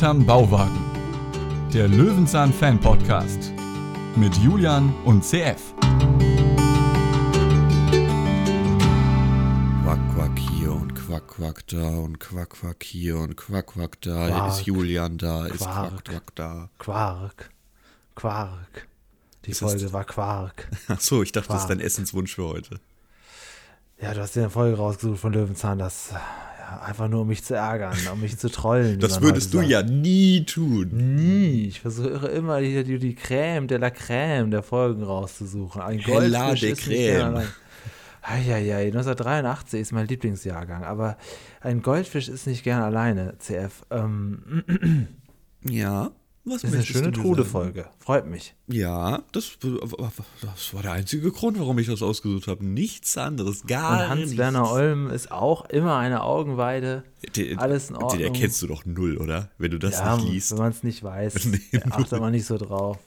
[0.00, 0.80] hinterm Bauwagen.
[1.74, 3.52] Der Löwenzahn Fan Podcast
[4.16, 5.74] mit Julian und CF.
[9.84, 14.28] Quack, quack hier und quack, quack da und quack, quack hier und quack, quack da.
[14.28, 14.52] Quark.
[14.52, 15.90] Ist Julian da, ist Quark.
[15.90, 16.70] quack, quack da.
[16.78, 17.50] Quark.
[18.14, 18.88] Quark.
[19.44, 20.66] Die Ist Folge war Quark.
[20.88, 21.78] Achso, ich dachte, das ist Quark.
[21.78, 22.80] dein Essenswunsch für heute.
[24.00, 26.14] Ja, du hast dir eine Folge rausgesucht von Löwenzahn, das
[26.78, 29.00] einfach nur um mich zu ärgern, um mich zu trollen.
[29.00, 30.90] Das würdest du ja nie tun.
[30.92, 31.66] Nie.
[31.68, 35.80] Ich versuche immer die, die, die Crème de la Crème der Folgen rauszusuchen.
[35.80, 37.48] Ein Hella Goldfisch de allein.
[38.22, 41.16] Eieiei, 1983 ist mein Lieblingsjahrgang, aber
[41.62, 43.86] ein Goldfisch ist nicht gern alleine, CF.
[43.90, 45.08] Ähm,
[45.62, 46.10] Ja,
[46.44, 47.86] was ist eine schöne Trude-Folge.
[47.98, 48.54] Freut mich.
[48.66, 52.64] Ja, das, das war der einzige Grund, warum ich das ausgesucht habe.
[52.64, 54.70] Nichts anderes, gar Und Hans-Werner.
[54.70, 57.04] Olm ist auch immer eine Augenweide.
[57.36, 58.22] Den, alles in Den Ordnung.
[58.22, 59.50] erkennst du doch null, oder?
[59.58, 60.52] Wenn du das ja, nicht liest.
[60.52, 62.98] wenn man es nicht weiß, Nee, achtet man nicht so drauf.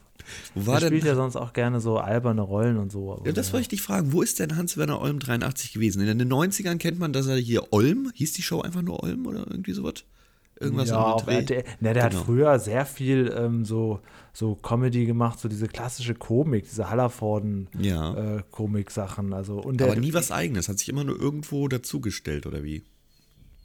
[0.56, 3.22] Wo war er spielt ja sonst auch gerne so alberne Rollen und so.
[3.26, 4.14] Ja, das wollte ich dich fragen.
[4.14, 6.06] Wo ist denn Hans-Werner Olm 83 gewesen?
[6.08, 9.26] In den 90ern kennt man, dass er hier Olm, hieß die Show einfach nur Olm
[9.26, 10.06] oder irgendwie sowas?
[10.60, 11.28] Irgendwas ja, auf?
[11.28, 11.64] RTL.
[11.80, 12.06] Ne, der Genau.
[12.06, 14.00] hat früher sehr viel ähm, so,
[14.34, 16.90] so Comedy gemacht, so diese klassische Komik, diese Ja.
[16.92, 19.34] Hallervorden-Komik-Sachen.
[19.34, 22.84] also, und der, Aber nie was eigenes, hat sich immer nur irgendwo dazugestellt, oder wie?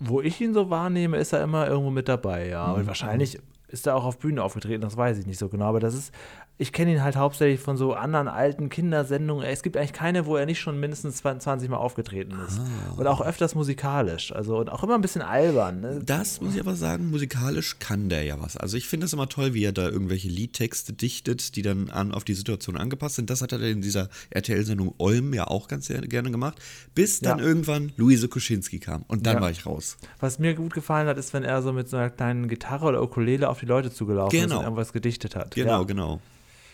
[0.01, 2.69] wo ich ihn so wahrnehme, ist er immer irgendwo mit dabei, ja.
[2.69, 2.75] Mhm.
[2.75, 5.65] Und wahrscheinlich ist er auch auf Bühne aufgetreten, das weiß ich nicht so genau.
[5.67, 6.13] Aber das ist,
[6.61, 9.47] ich kenne ihn halt hauptsächlich von so anderen alten Kindersendungen.
[9.47, 12.59] Es gibt eigentlich keine, wo er nicht schon mindestens 20 Mal aufgetreten ist.
[12.59, 12.95] Ah.
[12.97, 14.33] Und auch öfters musikalisch.
[14.33, 15.81] Also und auch immer ein bisschen albern.
[15.81, 16.01] Ne?
[16.05, 18.57] Das muss ich aber sagen, musikalisch kann der ja was.
[18.57, 22.13] Also ich finde das immer toll, wie er da irgendwelche Liedtexte dichtet, die dann an,
[22.13, 23.31] auf die Situation angepasst sind.
[23.31, 26.59] Das hat er in dieser RTL-Sendung Olm ja auch ganz gerne gemacht,
[26.95, 27.45] bis dann Ja.
[27.45, 29.05] irgendwann Luise Kuschinski kam.
[29.07, 29.43] Und dann Ja.
[29.43, 29.97] war ich raus.
[30.19, 33.01] Was mir gut gefallen hat, ist, wenn er so mit so einer kleinen Gitarre oder
[33.01, 34.59] Ukulele auf die Leute zugelaufen ist Genau.
[34.59, 35.55] und irgendwas gedichtet hat.
[35.55, 35.85] Genau, ja.
[35.85, 36.21] genau.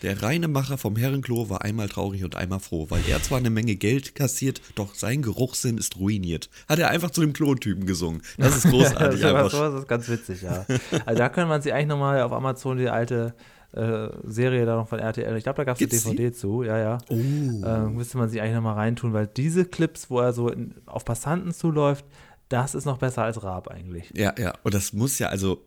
[0.01, 3.49] Der reine Macher vom Herrenklo war einmal traurig und einmal froh, weil er zwar eine
[3.49, 6.49] Menge Geld kassiert, doch sein Geruchssinn ist ruiniert.
[6.67, 8.21] Hat er einfach zu dem Klotypen gesungen.
[8.37, 9.51] Das ist großartig das, einfach.
[9.51, 10.65] sowas ist ganz witzig, ja.
[11.05, 13.33] Also da kann man sich eigentlich nochmal auf Amazon die alte
[13.75, 16.15] äh, Serie da noch von RTL, ich glaube, da gab es eine Gibt's die?
[16.15, 16.97] DVD zu, ja, ja.
[17.09, 17.15] Oh.
[17.15, 21.03] Ähm, müsste man sich eigentlich nochmal reintun, weil diese Clips, wo er so in, auf
[21.03, 22.05] Passanten zuläuft,
[22.49, 24.11] das ist noch besser als Raab eigentlich.
[24.15, 24.53] Ja, ja.
[24.63, 25.65] Und das muss ja, also,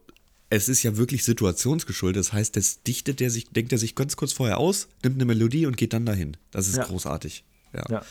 [0.51, 2.21] es ist ja wirklich situationsgeschuldet.
[2.21, 5.25] Das heißt, das dichtet er sich, denkt er sich ganz kurz vorher aus, nimmt eine
[5.27, 6.37] Melodie und geht dann dahin.
[6.51, 6.85] Das ist Ja.
[6.85, 7.45] großartig.
[7.75, 7.85] Ja.
[7.91, 8.03] Ja.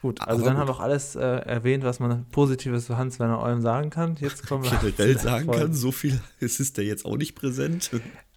[0.00, 0.60] Gut, also Aber dann gut.
[0.60, 4.16] haben wir auch alles äh, erwähnt, was man Positives zu Hans-Werner Olm sagen kann.
[4.20, 5.60] Jetzt kommen wir zu Generell der sagen Folge.
[5.62, 7.90] kann, so viel ist es da jetzt auch nicht präsent.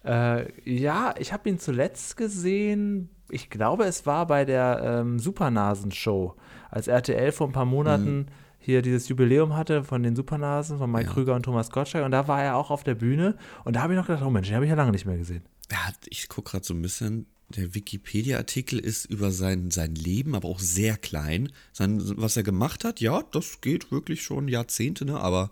[0.04, 3.10] Äh, ja, ich habe ihn zuletzt gesehen.
[3.30, 6.34] Ich glaube, es war bei der ähm, Supernasen-Show,
[6.70, 8.28] als RTL vor ein paar Monaten
[8.68, 11.12] hier dieses Jubiläum hatte von den Supernasen, von Mike Ja.
[11.14, 12.04] Krüger und Thomas Gottschalk.
[12.04, 13.38] Und da war er auch auf der Bühne.
[13.64, 15.16] Und da habe ich noch gedacht, oh Mensch, den habe ich ja lange nicht mehr
[15.16, 15.42] gesehen.
[15.72, 17.24] Ja, ich gucke gerade so ein bisschen.
[17.48, 21.50] Der Wikipedia-Artikel ist über sein, sein Leben, aber auch sehr klein.
[21.72, 25.18] Sein, was er gemacht hat, ja, das geht wirklich schon Jahrzehnte, ne?
[25.18, 25.50] aber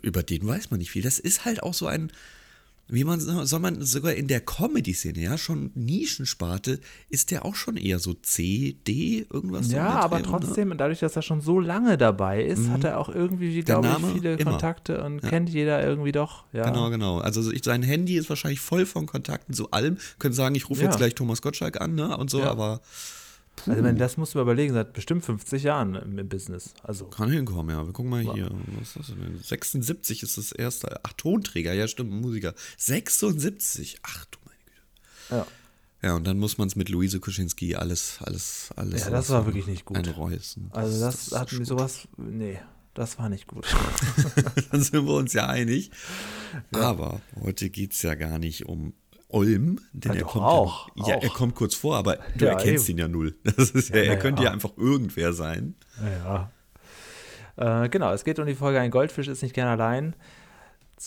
[0.00, 1.02] über den weiß man nicht viel.
[1.02, 2.10] Das ist halt auch so ein,
[2.88, 7.76] wie man soll man sogar in der Comedy-Szene, ja, schon Nischensparte, ist der auch schon
[7.76, 9.76] eher so C, D, irgendwas so.
[9.76, 13.08] ja, der aber trotzdem, dadurch, dass er schon so lange dabei ist, hat er auch
[13.08, 14.50] irgendwie, glaube ich, viele immer.
[14.52, 16.44] Kontakte und kennt jeder irgendwie doch.
[16.52, 16.64] Ja.
[16.70, 17.18] Genau, genau.
[17.18, 19.96] Also ich, sein Handy ist wahrscheinlich voll von Kontakten zu allem.
[20.18, 20.86] Können sagen, ich rufe Ja.
[20.88, 22.16] jetzt gleich Thomas Gottschalk an, ne?
[22.16, 22.80] Und so, Ja.
[23.62, 26.74] Aber Also, wenn, das musst du mir überlegen, seit bestimmt 50 Jahren im, Business.
[26.82, 27.84] Also, Kann hinkommen, ja.
[27.86, 28.50] Wir gucken mal hier.
[28.78, 29.38] Was ist das denn?
[29.38, 31.00] 76 ist das erste.
[31.02, 32.54] Ach, Tonträger, ja, stimmt, Musiker.
[32.76, 33.98] 76.
[34.02, 35.36] Ach du meine Güte.
[35.36, 35.46] ja.
[36.02, 39.04] Ja, und dann muss man es mit Luise Kuschinski alles, alles, alles.
[39.04, 39.96] Ja, das war wirklich nicht gut.
[39.96, 40.68] Einreißen.
[40.70, 42.60] Also das, ist hat mir sowas, nee,
[42.92, 43.66] das war nicht gut.
[44.70, 45.90] Dann sind wir uns ja einig.
[46.72, 48.92] Aber heute geht es ja gar nicht um
[49.28, 51.34] Olm, denn Ja, er kommt auch, ja, ja, er auch.
[51.34, 52.98] kommt kurz vor, aber du Ja, erkennst eben.
[52.98, 53.34] ihn ja null.
[53.56, 54.48] Das ist ja, er könnte ja.
[54.48, 55.74] ja einfach irgendwer sein.
[56.24, 56.50] Ja.
[57.56, 60.14] Äh, genau, es geht um die Folge Ein Goldfisch ist nicht gern allein.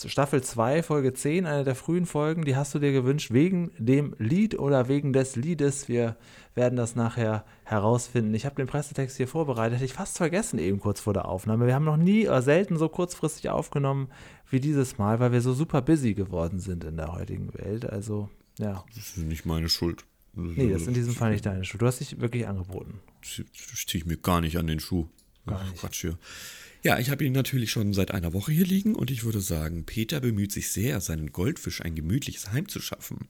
[0.06, 4.16] Staffel 2, Folge 10, eine der frühen Folgen, die hast du dir gewünscht, wegen dem
[4.20, 5.88] Lied oder wegen des Liedes.
[5.88, 6.18] Wir
[6.54, 8.34] werden das nachher herausfinden.
[8.36, 11.66] Ich habe den Pressetext hier vorbereitet, hätte ich fast vergessen eben kurz vor der Aufnahme.
[11.66, 14.10] Wir haben noch nie oder selten so kurzfristig aufgenommen
[14.50, 17.90] wie dieses Mal, weil wir so super busy geworden sind in der heutigen Welt.
[17.90, 18.30] Also,
[18.60, 18.84] ja.
[18.96, 20.06] Das ist nicht meine Schuld.
[20.34, 21.82] Nee, das ist in diesem Fall nicht deine Schuld.
[21.82, 23.00] Du hast dich wirklich angeboten.
[23.22, 23.48] ziehe
[23.94, 25.08] ich mir gar nicht an den Schuh.
[25.48, 25.76] Gar Ach.
[25.76, 26.18] Quatsch hier.
[26.88, 29.86] Ja, ich habe ihn natürlich schon seit einer Woche hier liegen und ich würde sagen,
[29.86, 33.28] Peter bemüht sich sehr, seinen Goldfisch ein gemütliches Heim zu schaffen.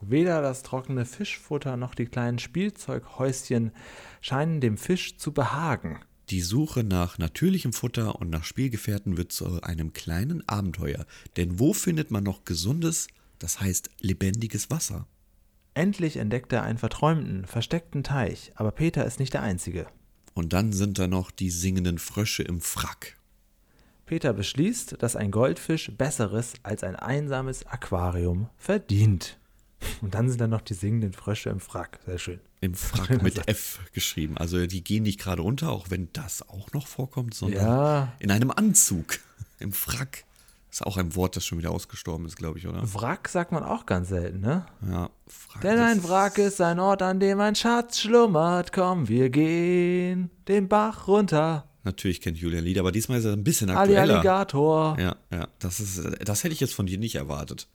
[0.00, 3.72] Weder das trockene Fischfutter noch die kleinen Spielzeughäuschen
[4.20, 5.98] scheinen dem Fisch zu behagen.
[6.28, 11.04] Die Suche nach natürlichem Futter und nach Spielgefährten wird zu einem kleinen Abenteuer.
[11.36, 13.08] Denn wo findet man noch gesundes,
[13.40, 15.08] das heißt lebendiges Wasser?
[15.74, 19.88] Endlich entdeckt er einen verträumten, versteckten Teich, aber Peter ist nicht der Einzige.
[20.34, 23.16] Und dann sind da noch die singenden Frösche im Frack.
[24.06, 29.38] Peter beschließt, dass ein Goldfisch Besseres als ein einsames Aquarium verdient.
[30.02, 32.00] Und dann sind da noch die singenden Frösche im Frack.
[32.06, 32.40] Sehr schön.
[32.60, 34.36] Im Frack mit F geschrieben.
[34.36, 38.12] Also die gehen nicht gerade unter, auch wenn das auch noch vorkommt, sondern Ja.
[38.18, 39.18] in einem Anzug.
[39.58, 40.24] Im Frack.
[40.70, 42.82] Ist auch ein Wort, das schon wieder ausgestorben ist, glaube ich, oder?
[42.94, 44.66] Wrack sagt man auch ganz selten, ne?
[44.88, 45.62] Ja, Frack.
[45.62, 48.72] Denn ein Wrack ist ein Ort, an dem ein Schatz schlummert.
[48.72, 51.66] Komm, wir gehen den Bach runter.
[51.82, 54.14] Natürlich kennt Julian Lied, aber diesmal ist er ein bisschen Ali aktueller.
[54.14, 54.96] Alligator.
[55.00, 57.68] Ja, ja, das ist, das hätte ich jetzt von dir nicht erwartet.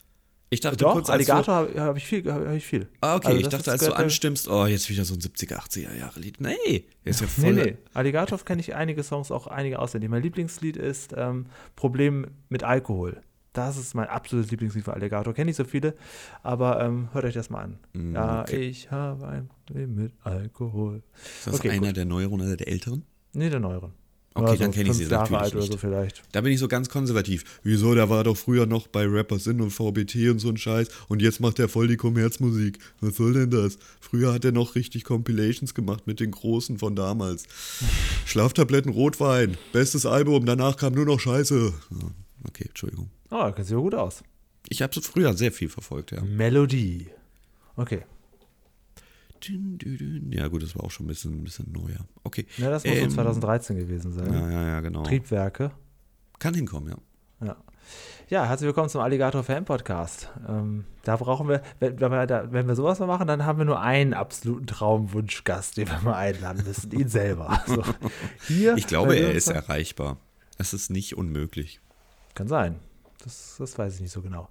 [0.56, 2.32] Ich dachte Doch, kurz, Alligator habe hab ich viel.
[2.32, 2.88] Hab ich viel.
[3.02, 5.94] Ah, okay, Also ich dachte, als du anstimmst, oh, jetzt wieder so ein 70er, 80er
[5.94, 6.40] Jahre Lied.
[6.40, 7.52] Nee, ist ja Nee, voll.
[7.54, 7.76] nee.
[7.92, 10.08] Alligator kenne ich einige Songs, auch einige auswendig.
[10.08, 11.44] Mein Lieblingslied ist ähm,
[11.76, 13.20] Problem mit Alkohol.
[13.52, 15.34] Das ist mein absolutes Lieblingslied von Alligator.
[15.34, 15.94] Kenne ich so viele,
[16.42, 17.78] aber ähm, hört euch das mal an.
[17.92, 18.56] Mm, ja, okay.
[18.68, 21.02] ich habe ein Problem mit Alkohol.
[21.38, 21.96] Ist das Okay, einer gut.
[21.98, 23.04] der neueren oder der älteren?
[23.34, 23.92] Nee, der neueren.
[24.36, 25.72] Okay, Oder dann kenn ich sie Jahre natürlich alt oder nicht.
[25.72, 26.22] so vielleicht.
[26.32, 27.60] Da bin ich so ganz konservativ.
[27.62, 30.88] Wieso, der war doch früher noch bei Rapper Sinn und VBT und so ein Scheiß
[31.08, 32.78] und jetzt macht er voll die Kommerzmusik.
[33.00, 33.78] Was soll denn das?
[34.00, 37.44] Früher hat er noch richtig Compilations gemacht mit den Großen von damals.
[38.26, 41.72] Schlaftabletten, Rotwein, bestes Album, danach kam nur noch Scheiße.
[41.90, 42.08] Ja,
[42.48, 43.10] Okay, Entschuldigung.
[43.30, 44.22] Oh, da kennt sich aber gut aus.
[44.68, 46.22] Ich habe früher sehr viel verfolgt, ja.
[46.22, 47.06] Melodie.
[47.76, 48.02] Okay.
[50.30, 52.06] Ja, gut, das war auch schon ein bisschen, ein bisschen neuer.
[52.24, 52.46] Okay.
[52.56, 54.32] Ja, das muss Ähm, so 2013 gewesen sein.
[54.32, 55.02] Ja, ja, ja, genau.
[55.02, 55.70] Triebwerke.
[56.38, 57.46] Kann hinkommen, ja.
[57.46, 57.56] Ja.
[58.28, 60.30] Ja, herzlich willkommen zum Alligator Fan Podcast.
[60.48, 63.58] Ähm, da brauchen wir, wenn, wenn, wir da, wenn wir sowas mal machen, dann haben
[63.58, 67.62] wir nur einen absoluten Traumwunschgast, den wir mal einladen müssen, ihn selber.
[67.66, 67.84] So,
[68.48, 70.16] hier, Ich glaube, er ist erreichbar.
[70.58, 71.80] Es ist nicht unmöglich.
[72.34, 72.76] Kann sein.
[73.26, 74.48] Das, das weiß ich nicht so genau.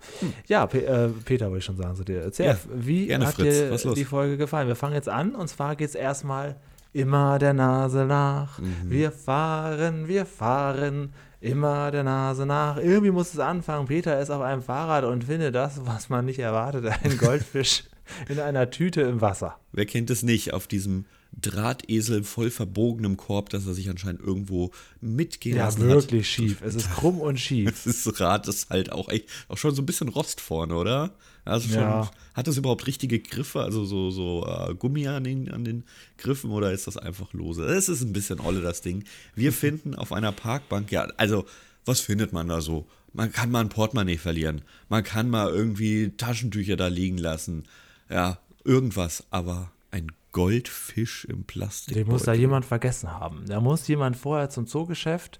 [0.47, 2.21] Ja, Pe äh, Peter wollte ich schon sagen zu dir.
[2.23, 3.83] Erzähl, Ja, wie gerne, hat Fritz.
[3.83, 4.67] dir die Folge gefallen?
[4.67, 6.57] Wir fangen jetzt an und zwar geht es erstmal
[6.91, 8.59] immer der Nase nach.
[8.59, 8.89] Mhm.
[8.89, 12.75] Wir fahren, wir fahren, immer der Nase nach.
[12.77, 13.87] Irgendwie muss es anfangen.
[13.87, 17.85] Peter ist auf einem Fahrrad und findet das, was man nicht erwartet, ein Goldfisch
[18.27, 19.55] in einer Tüte im Wasser.
[19.71, 21.05] Wer kennt es nicht auf diesem
[21.41, 24.71] Drahtesel voll verbogenem Korb, dass er sich anscheinend irgendwo
[25.01, 26.33] mitgehen Ja, lassen wirklich hat.
[26.33, 26.61] schief.
[26.61, 27.83] Es ist krumm und schief.
[27.85, 31.13] Das Rad ist halt auch echt, auch schon so ein bisschen Rost vorne, oder?
[31.43, 32.09] Also schon, Ja.
[32.33, 35.83] hat das überhaupt richtige Griffe, also so, so äh, Gummi an den, an den
[36.17, 37.63] Griffen oder ist das einfach lose?
[37.65, 39.03] Es ist ein bisschen olle, das Ding.
[39.35, 41.45] Wir finden auf einer Parkbank, ja, also,
[41.85, 42.87] was findet man da so?
[43.13, 44.61] Man kann mal ein Portemonnaie verlieren.
[44.89, 47.63] Man kann mal irgendwie Taschentücher da liegen lassen.
[48.09, 51.95] Ja, irgendwas, aber ein Goldfisch im Plastik.
[51.95, 53.45] Den muss da jemand vergessen haben.
[53.47, 55.39] Da muss jemand vorher zum Zoogeschäft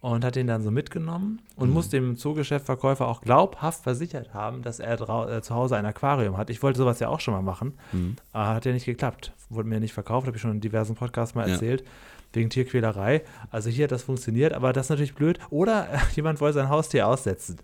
[0.00, 4.80] und hat den dann so mitgenommen und muss dem Zoogeschäftverkäufer auch glaubhaft versichert haben, dass
[4.80, 5.00] er
[5.30, 6.50] äh, zu Hause ein Aquarium hat.
[6.50, 7.72] Ich wollte sowas ja auch schon mal machen,
[8.32, 9.32] aber hat ja nicht geklappt.
[9.48, 11.54] Wurde mir nicht verkauft, habe ich schon in diversen Podcasts mal Ja.
[11.54, 11.82] erzählt.
[12.34, 13.22] Wegen Tierquälerei.
[13.50, 15.38] Also hier hat das funktioniert, aber das ist natürlich blöd.
[15.50, 17.56] Oder äh, jemand wollte sein Haustier aussetzen.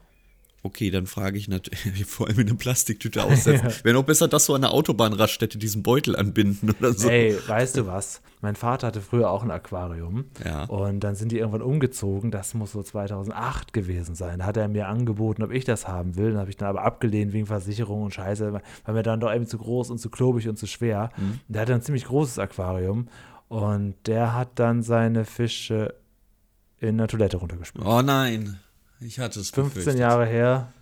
[0.63, 3.69] Okay, dann frage ich natürlich, vor allem in eine Plastiktüte aussetzen.
[3.83, 7.09] Wäre noch besser, das so an der Autobahnraststätte diesen Beutel anbinden oder so.
[7.09, 8.21] Ey, weißt du was?
[8.43, 10.27] Mein Vater hatte früher auch ein Aquarium.
[10.45, 10.65] Ja.
[10.65, 12.31] Und dann sind die irgendwann umgezogen.
[12.31, 14.41] Das muss so 2008 gewesen sein.
[14.41, 16.33] Da hat er mir angeboten, ob ich das haben will.
[16.33, 18.53] Dann habe ich dann aber abgelehnt wegen Versicherung und Scheiße,
[18.85, 21.11] weil mir dann doch eben zu groß und zu klobig und zu schwer.
[21.17, 21.41] Mhm.
[21.49, 23.09] Der hatte ein ziemlich großes Aquarium.
[23.49, 25.95] Und der hat dann seine Fische
[26.79, 27.85] in der Toilette runtergespült.
[27.85, 28.59] Oh nein,
[29.01, 30.01] ich hatte es 15 befürchtet.
[30.01, 30.73] Jahre her.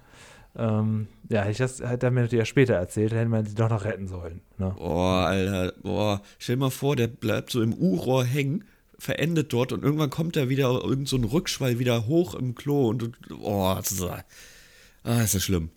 [0.56, 3.70] Ähm, ja, ich das hätte er mir natürlich erst später erzählt, hätte man sie doch
[3.70, 4.40] noch retten sollen.
[4.56, 4.74] Ne?
[4.76, 8.64] Boah, Alter, boah, stell dir mal vor, der bleibt so im U-Rohr hängen,
[8.98, 12.88] verendet dort und irgendwann kommt er wieder, irgend so ein Rückschwall wieder hoch im Klo
[12.88, 15.70] und, oh, das ist, ah, ist das schlimm.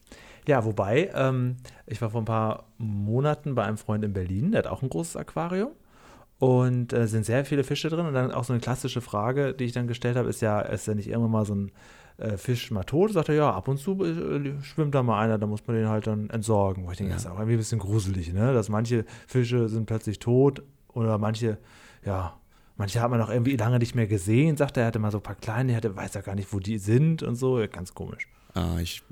[0.47, 4.59] Ja, wobei, ähm, ich war vor ein paar Monaten bei einem Freund in Berlin, der
[4.59, 5.71] hat auch ein großes Aquarium.
[6.39, 8.07] Und äh, sind sehr viele Fische drin.
[8.07, 10.87] Und dann auch so eine klassische Frage, die ich dann gestellt habe, ist ja, ist
[10.87, 11.71] ja nicht irgendwann mal so ein
[12.21, 13.13] äh, Fisch mal tot?
[13.13, 15.89] Sagt er, ja, ab und zu äh, schwimmt da mal einer, da muss man den
[15.89, 16.85] halt dann entsorgen.
[16.85, 18.53] Wo ich denke, das ist auch irgendwie ein bisschen gruselig, ne?
[18.53, 20.63] Dass manche Fische sind plötzlich tot
[20.93, 21.57] oder manche,
[22.05, 22.37] ja,
[22.77, 24.57] manche hat man auch irgendwie lange nicht mehr gesehen.
[24.57, 26.53] Sagt er, er hatte mal so ein paar kleine, er hatte, weiß ja gar nicht,
[26.53, 27.59] wo die sind und so.
[27.59, 28.27] Ja, ganz komisch.
[28.55, 29.03] Äh, ich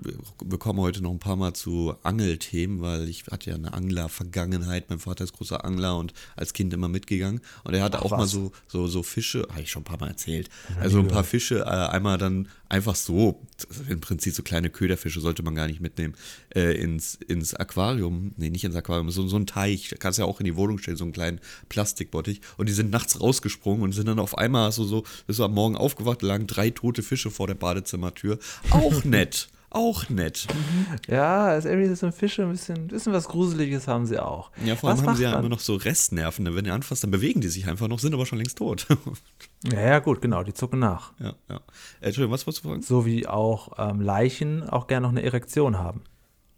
[0.44, 4.90] bekomme heute noch ein paar Mal zu Angelthemen, weil ich hatte ja eine Angler-Vergangenheit.
[4.90, 7.42] Mein Vater ist großer Angler und als Kind immer mitgegangen.
[7.64, 8.32] Und er hatte Ach, auch mal was?
[8.32, 10.50] so, so, so Fische, habe ich schon ein paar Mal erzählt.
[10.80, 13.42] Also ein paar Fische, äh, einmal dann einfach so,
[13.90, 16.14] im Prinzip so kleine Köderfische sollte man gar nicht mitnehmen,
[16.54, 18.34] äh, ins, ins Aquarium.
[18.38, 19.90] Nee, nicht ins Aquarium, so, so ein Teich.
[19.90, 22.42] Da kannst du ja auch in die Wohnung stellen, so einen kleinen Plastikbottich.
[22.58, 25.54] Und die sind nachts rausgesprungen und sind dann auf einmal so, so, bist du am
[25.54, 28.40] Morgen aufgewacht, lagen drei tote Fische vor der Badezimmertür.
[28.70, 29.39] Auch nett.
[29.72, 30.48] Auch nett.
[31.08, 34.50] Ja, ist irgendwie so ein Fische, ein bisschen, bisschen was Gruseliges haben sie auch.
[34.66, 35.40] Ja, vor allem was haben sie ja man?
[35.42, 36.44] immer noch so Restnerven.
[36.44, 36.56] ne?
[36.56, 38.88] Wenn du anfasst, dann bewegen die sich einfach noch, sind aber schon längst tot.
[39.70, 41.12] Ja, ja, gut, genau, die zucken nach.
[41.20, 41.58] ja, ja.
[42.00, 42.82] Äh, Entschuldigung, was wolltest du fragen?
[42.82, 46.02] So wie auch ähm, Leichen auch gerne noch eine Erektion haben.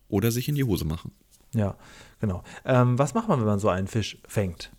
[0.07, 1.11] Oder sich in die Hose machen.
[1.55, 1.75] Ja,
[2.19, 2.43] genau.
[2.63, 4.71] Ähm, was macht man, wenn man so einen Fisch fängt?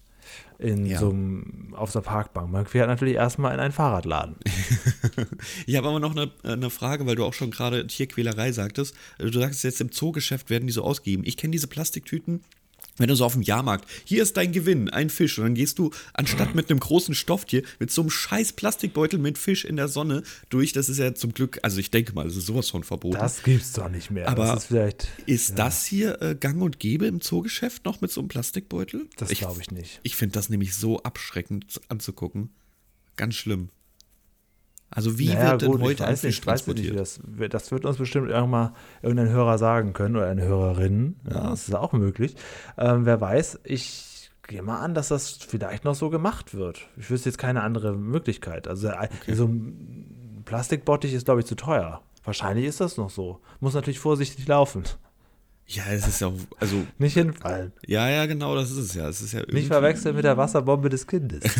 [0.59, 0.99] In Ja.
[1.01, 2.51] so einem, auf so einer Parkbank.
[2.53, 4.37] Man fährt natürlich erstmal in einen Fahrradladen.
[5.67, 8.95] Ich habe aber noch eine, eine Frage, weil du auch schon gerade Tierquälerei sagtest.
[9.19, 11.23] Äh, Du sagst jetzt im Zoogeschäft werden die so ausgegeben.
[11.27, 12.43] Ich kenne diese Plastiktüten.
[12.99, 15.79] Wenn du so auf dem Jahrmarkt, hier ist dein Gewinn, ein Fisch, und dann gehst
[15.79, 19.89] du anstatt mit einem großen Stofftier mit so einem scheiß Plastikbeutel mit Fisch in der
[19.89, 20.73] Sonne durch.
[20.73, 23.19] Das ist ja zum Glück, also ich denke mal, das ist sowas von verboten.
[23.19, 24.29] Das gibt's doch nicht mehr.
[24.29, 25.09] Aber das ist vielleicht.
[25.27, 29.09] Ist das hier äh, gang und gäbe im Zoogeschäft noch mit so einem Plastikbeutel?
[29.17, 30.01] Das glaube ich nicht.
[30.03, 32.51] Ich finde das nämlich so abschreckend anzugucken.
[33.17, 33.71] Ganz schlimm.
[34.95, 37.01] Also wie Naja, wird denn gut, heute ein Fisch nicht, ich weiß nicht, transportiert?
[37.01, 37.21] das,
[37.51, 41.17] das wird uns bestimmt irgendwann irgendein Hörer sagen können oder eine Hörerin.
[41.29, 42.37] Ja, das ist auch möglich.
[42.77, 46.87] Ähm, wer weiß, ich gehe mal an, dass das vielleicht noch so gemacht wird.
[46.99, 48.69] Ich wüsste jetzt keine andere Möglichkeit.
[48.69, 52.03] Also äh, so ein Plastikbottich ist, glaube ich, zu teuer.
[52.25, 53.41] Wahrscheinlich ist das noch so.
[53.61, 54.85] Muss natürlich vorsichtig laufen.
[55.67, 57.73] Ja, es ist ja auch, also, Nicht hinfallen.
[57.87, 59.09] ja, ja, genau, das ist es ja.
[59.09, 61.45] Es ist ja Nicht verwechseln mit der Wasserbombe des Kindes.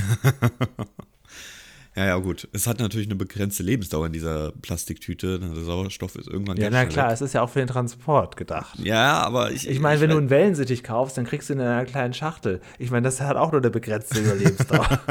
[1.95, 2.49] Ja, ja, gut.
[2.53, 5.39] Es hat natürlich eine begrenzte Lebensdauer in dieser Plastiktüte.
[5.39, 7.15] Der Sauerstoff ist irgendwann ja, na klar, weg.
[7.15, 8.79] es ist ja auch für den Transport gedacht.
[8.79, 9.69] Ja, aber ich.
[9.69, 12.15] Ich meine, wenn du weiß- einen Wellensittich kaufst, dann kriegst du ihn in einer kleinen
[12.15, 12.63] Schachtel.
[12.79, 15.01] Ich meine, das hat auch nur eine begrenzte Überlebensdauer.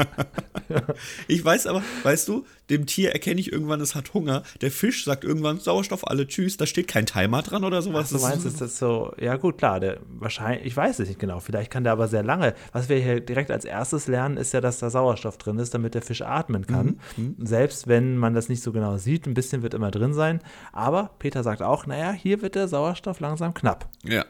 [1.28, 4.42] Ich weiß aber, weißt du, dem Tier erkenne ich irgendwann, es hat Hunger.
[4.60, 6.56] Der Fisch sagt irgendwann Sauerstoff, alle tschüss.
[6.56, 8.08] Da steht kein Timer dran oder sowas.
[8.08, 11.20] du Das meinst, ist das so, ja gut, klar, der wahrscheinlich, ich weiß es nicht
[11.20, 12.54] genau, vielleicht kann der aber sehr lange.
[12.72, 15.94] Was wir hier direkt als erstes lernen, ist ja, dass da Sauerstoff drin ist, damit
[15.94, 16.98] der Fisch atmen kann.
[17.38, 20.40] Selbst wenn man das nicht so genau sieht, ein bisschen wird immer drin sein.
[20.72, 23.88] Aber Peter sagt auch, naja, hier wird der Sauerstoff langsam knapp.
[24.04, 24.24] Ja.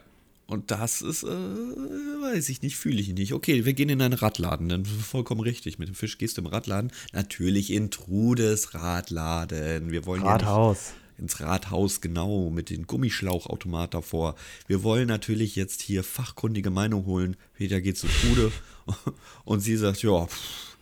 [0.46, 3.32] Und das ist, äh, weiß ich nicht, fühle ich nicht.
[3.32, 5.78] Okay, wir gehen in einen Radladen, dann vollkommen richtig.
[5.78, 6.90] Mit dem Fisch gehst du im Radladen.
[7.12, 9.90] Natürlich in Trudes Radladen.
[9.90, 10.92] Wir wollen ja Rathaus.
[11.16, 14.34] ins Rathaus, genau, mit dem Gummischlauchautomat davor.
[14.66, 17.36] Wir wollen natürlich jetzt hier fachkundige Meinung holen.
[17.54, 18.52] Peter geht zu Trude
[19.44, 20.72] und sie sagt, ja, pff,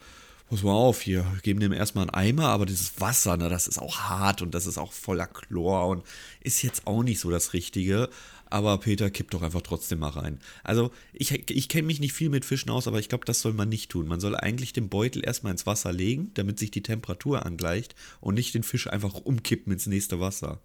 [0.51, 3.79] pass mal auf hier, geben dem erstmal einen Eimer, aber dieses Wasser, ne, das ist
[3.79, 6.03] auch hart und das ist auch voller Chlor und
[6.41, 8.11] ist jetzt auch nicht so das Richtige.
[8.51, 10.39] Aber Peter kippt doch einfach trotzdem mal rein.
[10.65, 13.53] Also, ich, ich kenne mich nicht viel mit Fischen aus, aber ich glaube, das soll
[13.53, 14.07] man nicht tun.
[14.07, 18.35] Man soll eigentlich den Beutel erstmal ins Wasser legen, damit sich die Temperatur angleicht und
[18.35, 20.61] nicht den Fisch einfach umkippen ins nächste Wasser.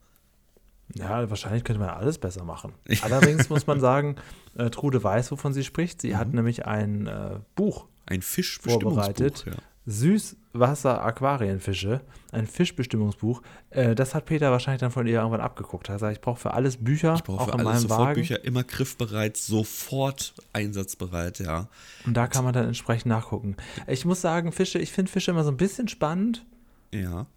[0.93, 2.73] Ja, wahrscheinlich könnte man alles besser machen.
[3.01, 4.17] Allerdings muss man sagen,
[4.55, 6.01] äh, Trude weiß, wovon sie spricht.
[6.01, 8.93] Sie hat nämlich ein äh, Buch Ein Fischbestimmungsbuch.
[8.93, 9.45] vorbereitet.
[9.47, 9.53] Ja.
[9.87, 12.01] Süßwasser-Aquarienfische,
[12.31, 13.41] ein Fischbestimmungsbuch.
[13.69, 15.89] Äh, das hat Peter wahrscheinlich dann von ihr irgendwann abgeguckt.
[15.89, 18.13] Er gesagt, ich brauche für alles Bücher, Ich brauche auch für in alles sofort Wagen.
[18.15, 21.67] Bücher, immer griffbereit, sofort einsatzbereit, ja.
[22.05, 23.55] Und da kann man dann entsprechend nachgucken.
[23.87, 26.45] Ich muss sagen, Fische, ich finde Fische immer so ein bisschen spannend,
[26.93, 27.27] Ja.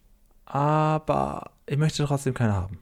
[0.47, 2.79] aber ich möchte trotzdem keine haben.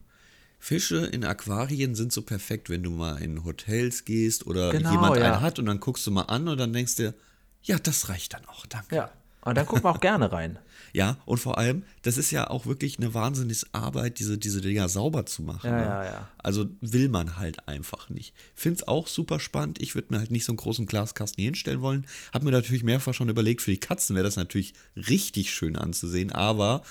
[0.59, 5.17] Fische in Aquarien sind so perfekt, wenn du mal in Hotels gehst oder Genau, jemand
[5.17, 5.35] ja.
[5.35, 7.15] einen hat und dann guckst du mal an und dann denkst du,
[7.63, 8.97] ja, das reicht dann auch, danke.
[8.97, 9.11] Ja.
[9.47, 10.59] Und dann gucken wir auch gerne rein.
[10.93, 14.89] Ja, und vor allem, das ist ja auch wirklich eine wahnsinnige Arbeit, diese, diese Dinger
[14.89, 15.69] sauber zu machen.
[15.69, 15.85] Ja, ne?
[15.85, 16.29] ja, ja.
[16.39, 18.33] Also will man halt einfach nicht.
[18.55, 19.83] Find's auch super spannend.
[19.83, 22.07] Ich würde mir halt nicht so einen großen Glaskasten hier hinstellen wollen.
[22.33, 26.33] Hab mir natürlich mehrfach schon überlegt, für die Katzen wäre das natürlich richtig schön anzusehen.
[26.33, 26.83] Aber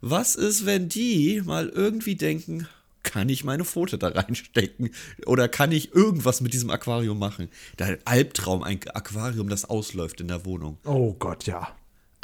[0.00, 2.66] was ist, wenn die mal irgendwie denken,
[3.04, 4.90] kann ich meine Pfote da reinstecken?
[5.26, 7.48] Oder kann ich irgendwas mit diesem Aquarium machen?
[7.78, 10.78] Der Albtraum, ein Aquarium, das ausläuft in der Wohnung.
[10.84, 11.68] Oh Gott, ja.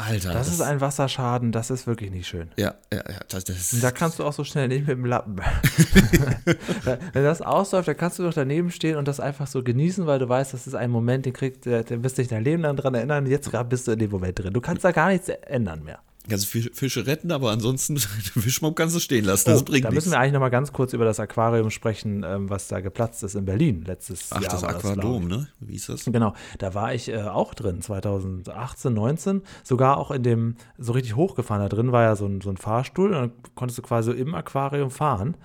[0.01, 0.33] Alter.
[0.33, 2.51] Das ist ein Wasserschaden, das ist wirklich nicht schön.
[2.57, 3.21] Ja, ja, ja.
[3.29, 5.37] Das, das da kannst du auch so schnell nicht mit dem Lappen.
[7.13, 10.19] Wenn das ausläuft, dann kannst du doch daneben stehen und das einfach so genießen, weil
[10.19, 12.77] du weißt, das ist ein Moment, den kriegst, den wirst du dich dein Leben lang
[12.77, 13.27] dran erinnern.
[13.27, 14.53] Jetzt gerade bist du in dem Moment drin.
[14.53, 16.01] Du kannst da gar nichts ändern mehr.
[16.31, 19.51] Also Fische retten, aber ansonsten Fischmob kannst du stehen lassen.
[19.51, 20.05] Das oh, bringt da nichts.
[20.05, 23.23] müssen wir eigentlich noch mal ganz kurz über das Aquarium sprechen, ähm, was da geplatzt
[23.23, 24.53] ist in Berlin letztes Ach, Jahr.
[24.53, 25.49] das war Aquadom, ne?
[25.61, 26.05] Wie ist das?
[26.05, 29.43] Genau, da war ich äh, auch drin, 2018, 19.
[29.63, 31.63] Sogar auch in dem, so richtig hochgefahren.
[31.63, 34.17] Da drin war ja so ein, so ein Fahrstuhl und dann konntest du quasi so
[34.17, 35.37] im Aquarium fahren.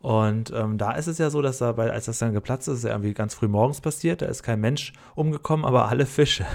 [0.00, 2.78] Und ähm, da ist es ja so, dass da, bei, als das dann geplatzt ist,
[2.78, 4.22] ist ja irgendwie ganz früh morgens passiert.
[4.22, 6.46] Da ist kein Mensch umgekommen, aber alle Fische.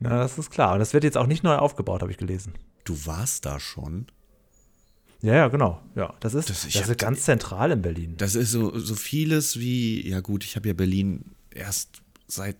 [0.00, 0.72] Na, das ist klar.
[0.74, 2.54] Und das wird jetzt auch nicht neu aufgebaut, habe ich gelesen.
[2.84, 4.06] Du warst da schon.
[5.22, 5.80] Ja, ja, genau.
[5.94, 8.16] Ja, das ist, Das- das, ist ganz zentral in Berlin.
[8.18, 12.56] Das ist so, so vieles wie, ja gut, ich habe ja Berlin erst seit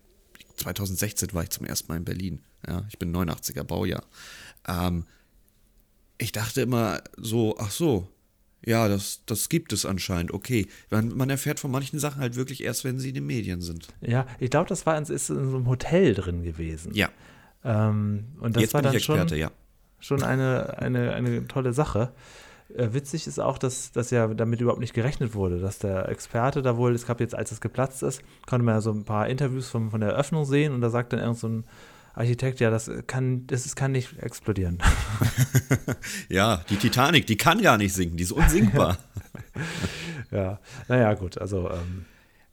[0.56, 2.40] 2016 war ich zum ersten Mal in Berlin.
[2.66, 4.04] Ja, ich bin 89er Baujahr.
[4.66, 5.04] Ähm,
[6.16, 8.08] ich dachte immer so, ach so,
[8.66, 10.66] ja, das, das gibt es anscheinend, okay.
[10.90, 13.88] Man, man erfährt von manchen Sachen halt wirklich erst, wenn sie in den Medien sind.
[14.00, 16.92] Ja, ich glaube, das war in, ist in so einem Hotel drin gewesen.
[16.94, 17.08] Ja,
[17.64, 19.50] Ähm, und das jetzt war bin dann Experte, schon, ja.
[20.00, 22.12] schon eine, eine, eine tolle Sache.
[22.74, 26.62] Äh, witzig ist auch, dass, dass ja damit überhaupt nicht gerechnet wurde, dass der Experte
[26.62, 29.28] da wohl, es gab jetzt, als es geplatzt ist, konnte man ja so ein paar
[29.28, 31.64] Interviews von, von der Eröffnung sehen und da sagt dann irgend so ein
[32.14, 34.78] Architekt, ja, das kann, das kann nicht explodieren.
[36.28, 38.98] Ja, die Titanic, die kann gar nicht sinken, die ist unsinkbar.
[40.30, 42.04] ja, naja, gut, also ähm,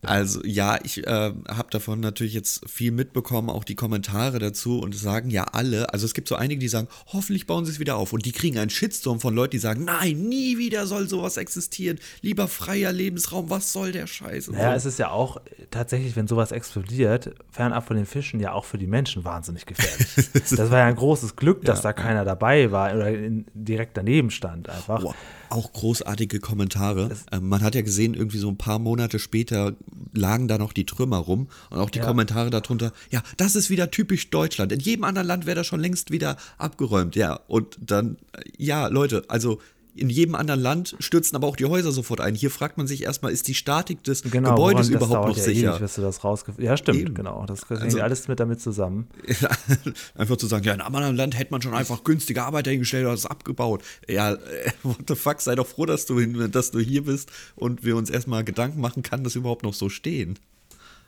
[0.03, 4.96] Also ja, ich äh, habe davon natürlich jetzt viel mitbekommen, auch die Kommentare dazu und
[4.96, 7.79] es sagen ja alle, also es gibt so einige, die sagen, hoffentlich bauen sie es
[7.79, 11.08] wieder auf und die kriegen einen Shitstorm von Leuten, die sagen, nein, nie wieder soll
[11.08, 14.50] sowas existieren, lieber freier Lebensraum, was soll der Scheiß?
[14.50, 14.89] Und Naja, es so.
[14.89, 15.38] ist ja auch
[15.70, 20.29] tatsächlich, wenn sowas explodiert, fernab von den Fischen, ja auch für die Menschen wahnsinnig gefährlich.
[20.34, 24.31] das war ja ein großes Glück, dass da keiner dabei war oder in, direkt daneben
[24.31, 25.01] stand einfach.
[25.01, 25.15] Boah,
[25.51, 27.10] auch großartige Kommentare.
[27.31, 29.74] Ähm, man hat ja gesehen, irgendwie so ein paar Monate später
[30.13, 32.05] lagen da noch die Trümmer rum und auch die Ja.
[32.05, 34.72] Kommentare darunter, ja, das ist wieder typisch Deutschland.
[34.72, 37.15] In jedem anderen Land wäre das schon längst wieder abgeräumt.
[37.15, 39.60] Ja, und dann, äh, ja, Leute, also
[39.95, 42.33] in jedem anderen Land stürzen aber auch die Häuser sofort ein.
[42.36, 45.43] Hier fragt man sich erstmal, ist die Statik des Genau, Gebäudes woran- überhaupt noch ja
[45.43, 45.69] sicher?
[45.71, 46.24] Ewig, du das
[46.57, 47.13] ja, stimmt, Eben.
[47.13, 47.45] genau.
[47.45, 49.07] Das hängt Also- alles mit damit zusammen.
[50.15, 53.05] einfach zu sagen, ja, in einem anderen Land hätte man schon einfach günstige Arbeiter hingestellt
[53.05, 53.83] oder das abgebaut.
[54.07, 54.38] Ja, äh,
[54.83, 58.10] what the fuck, sei doch froh, dass du, dass du hier bist und wir uns
[58.10, 60.39] erstmal Gedanken machen, kann das überhaupt noch so stehen?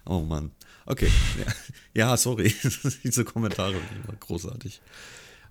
[0.05, 0.51] Oh Mann.
[0.85, 1.07] Okay.
[1.39, 1.53] Ja,
[2.09, 2.53] ja sorry.
[3.03, 3.75] Diese Kommentare
[4.05, 4.81] waren großartig.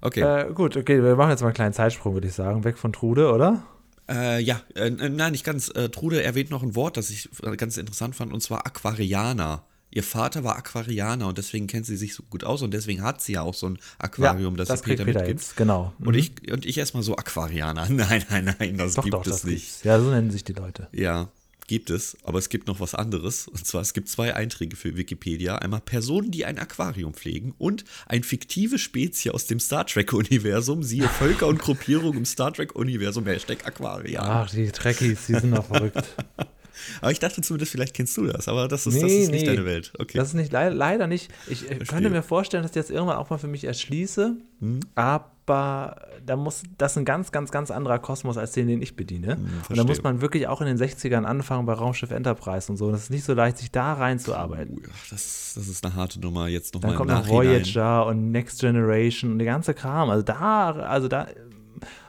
[0.02, 0.20] Okay.
[0.20, 2.64] Äh, gut, okay, wir machen jetzt mal einen kleinen Zeitsprung, würde ich sagen.
[2.64, 3.62] Weg von Trude, oder?
[4.10, 5.70] Äh, ja, äh, nein, nicht ganz.
[5.74, 9.64] Äh, Trude erwähnt noch ein Wort, das ich äh, ganz interessant fand, und zwar Aquarianer.
[9.94, 13.20] Ihr Vater war Aquarianer und deswegen kennt sie sich so gut aus und deswegen hat
[13.20, 15.40] sie ja auch so ein Aquarium, das, das sie Peter Peter mitgibt.
[15.42, 15.92] jetzt, genau.
[16.00, 16.14] Und Mhm.
[16.14, 17.86] ich, und ich erstmal so Aquarianer.
[17.90, 19.66] Nein, nein, nein, das Doch, gibt doch, es das nicht.
[19.66, 19.84] gibt's.
[19.84, 20.88] Ja, so nennen sich die Leute.
[20.92, 21.28] Ja,
[21.66, 23.48] gibt es, aber es gibt noch was anderes.
[23.48, 25.56] Und zwar, es gibt zwei Einträge für Wikipedia.
[25.56, 30.82] Einmal Personen, die ein Aquarium pflegen und ein fiktive Spezie aus dem Star Trek-Universum.
[30.82, 34.24] Siehe Völker und Gruppierung im Star Trek-Universum, Hashtag Aquarian.
[34.26, 36.02] Ach, die Trekkies, die sind noch verrückt.
[37.00, 39.42] Aber ich dachte zumindest, vielleicht kennst du das, aber das ist, das Nee, ist nicht
[39.42, 39.46] nee.
[39.46, 39.92] deine Welt.
[39.98, 40.16] Okay.
[40.18, 41.30] Das ist nicht, leider, leider nicht.
[41.48, 44.80] Ich äh, könnte mir vorstellen, dass ich das irgendwann auch mal für mich erschließe, Hm.
[44.94, 45.31] aber
[46.24, 49.36] da muss, das ist ein ganz, ganz, ganz anderer Kosmos als den, den ich bediene.
[49.68, 52.76] und da Hm, muss man wirklich auch in den 60ern anfangen bei Raumschiff Enterprise und
[52.78, 52.90] so.
[52.92, 54.78] Das ist nicht so leicht, sich da reinzuarbeiten.
[54.78, 56.48] Uh, das, das ist eine harte Nummer.
[56.48, 57.28] Jetzt nochmal Dann kommt noch.
[57.28, 60.10] Voyager und Next Generation und der ganze Kram.
[60.10, 61.26] Also da, also da,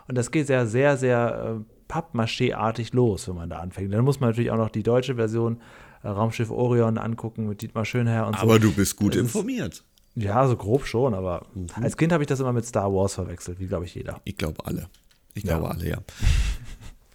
[0.07, 3.93] und das geht sehr, sehr, sehr äh, Pappmaché-artig los, wenn man da anfängt.
[3.93, 5.59] Dann muss man natürlich auch noch die deutsche Version
[6.03, 8.41] äh, Raumschiff Orion angucken mit Dietmar Schönherr und so.
[8.43, 9.83] Aber du bist gut Das ist- informiert.
[10.15, 11.67] Ja, so grob schon, aber Mhm.
[11.81, 14.21] als Kind habe ich das immer mit Star Wars verwechselt, wie glaube ich jeder.
[14.25, 14.87] Ich glaube alle.
[15.33, 15.57] Ich Ja.
[15.57, 15.97] glaube alle, ja.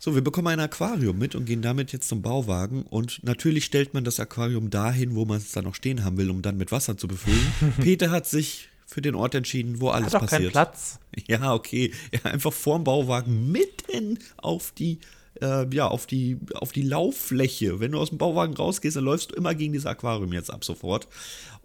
[0.00, 2.82] So, wir bekommen ein Aquarium mit und gehen damit jetzt zum Bauwagen.
[2.84, 6.30] Und natürlich stellt man das Aquarium dahin, wo man es dann noch stehen haben will,
[6.30, 7.52] um dann mit Wasser zu befüllen.
[7.80, 10.52] Peter hat sich für den Ort entschieden, wo alles Hat doch keinen passiert.
[10.52, 10.98] Platz.
[11.26, 11.92] Ja, okay.
[12.12, 15.00] Ja, einfach vorm Bauwagen mitten auf die,
[15.42, 17.80] äh, ja, auf die, auf die Lauffläche.
[17.80, 20.64] Wenn du aus dem Bauwagen rausgehst, dann läufst du immer gegen dieses Aquarium jetzt ab
[20.64, 21.08] sofort.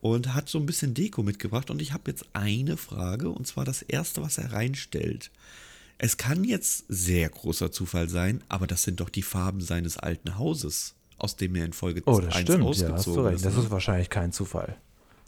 [0.02, 1.70] Und hat so ein bisschen Deko mitgebracht.
[1.70, 5.32] Und ich habe jetzt eine Frage, und zwar das erste, was er reinstellt.
[5.98, 10.38] Es kann jetzt sehr großer Zufall sein, aber das sind doch die Farben seines alten
[10.38, 13.36] Hauses, aus dem er in Folge Oh, das 1 stimmt, ja, hast du recht.
[13.38, 13.46] ist.
[13.46, 13.64] Das ne?
[13.64, 14.76] ist wahrscheinlich kein Zufall.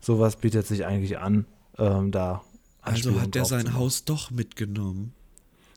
[0.02, 1.46] Sowas bietet sich eigentlich an,
[1.78, 2.44] ähm, da
[2.86, 3.74] also hat er sein.
[3.74, 5.14] Haus doch mitgenommen.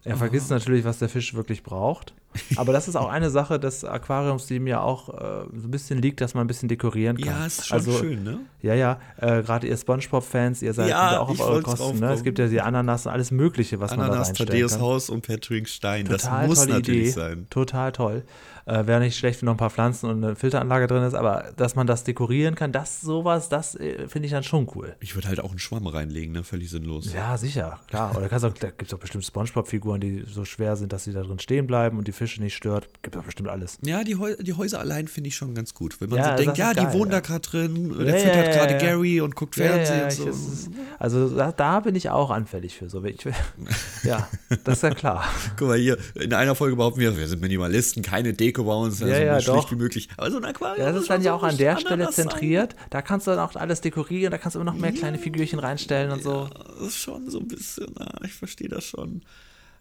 [0.08, 2.14] Er vergisst natürlich, was der Fisch wirklich braucht.
[2.56, 6.00] Aber das ist auch eine Sache des Aquariums, die mir auch äh, so ein bisschen
[6.00, 7.26] liegt, dass man ein bisschen dekorieren kann.
[7.26, 8.40] Ja, ist schon schön, ne?
[8.62, 9.00] Ja, ja.
[9.16, 11.98] Äh, Gerade ihr Spongebob-Fans, ihr seid Ja, auch auf eure Kosten.
[12.00, 12.12] Ne?
[12.12, 14.80] Es gibt ja die Ananas und alles Mögliche, was man da Ananas, reinstellen Thaddeus kann.
[14.80, 16.04] Haus und Patrick Stein.
[16.04, 17.10] Total das muss natürlich Idee.
[17.10, 17.46] sein.
[17.50, 18.22] Total toll.
[18.68, 21.52] Äh, Wäre nicht schlecht, wenn noch ein paar Pflanzen und eine Filteranlage drin ist, aber
[21.56, 24.94] dass man das dekorieren kann, das sowas, das äh, finde ich dann schon cool.
[25.00, 26.44] Ich würde halt auch einen Schwamm reinlegen, ne?
[26.44, 27.10] Völlig sinnlos.
[27.14, 28.14] Ja, sicher, klar.
[28.14, 31.14] Oder kannst auch, da gibt es auch bestimmt Spongebob-Figuren, die so schwer sind, dass sie
[31.14, 32.88] da drin stehen bleiben und die Fische nicht stört.
[33.02, 33.78] Gibt es bestimmt alles.
[33.82, 35.98] Ja, die, Häu die Häuser allein finde ich schon ganz gut.
[36.02, 37.20] Wenn man Ja, so denkt, ja, die geil, wohnen ja.
[37.20, 38.78] da gerade drin, der ja, füttert gerade.
[38.78, 40.28] Gary und guckt Fernsehen und so.
[40.28, 42.90] ist, also da, da bin ich auch anfällig für.
[42.90, 43.24] So, ich,
[44.04, 44.28] ja,
[44.64, 45.24] das ist ja klar.
[45.56, 49.12] Guck mal hier, in einer Folge behaupten wir, wir sind Minimalisten, keine Deko uns, also
[49.14, 50.08] Ja, ja, so schlicht wie möglich.
[50.16, 50.86] Aber so ein Aquarium.
[50.86, 52.28] Ja, das ist dann ja so auch an der Stelle Ananas sein.
[52.28, 52.74] zentriert.
[52.90, 55.58] Da kannst du dann auch alles dekorieren, da kannst du immer noch mehr kleine Figürchen
[55.58, 56.48] reinstellen und so.
[56.78, 59.22] Das ist schon so ein bisschen, ah, ich verstehe das schon.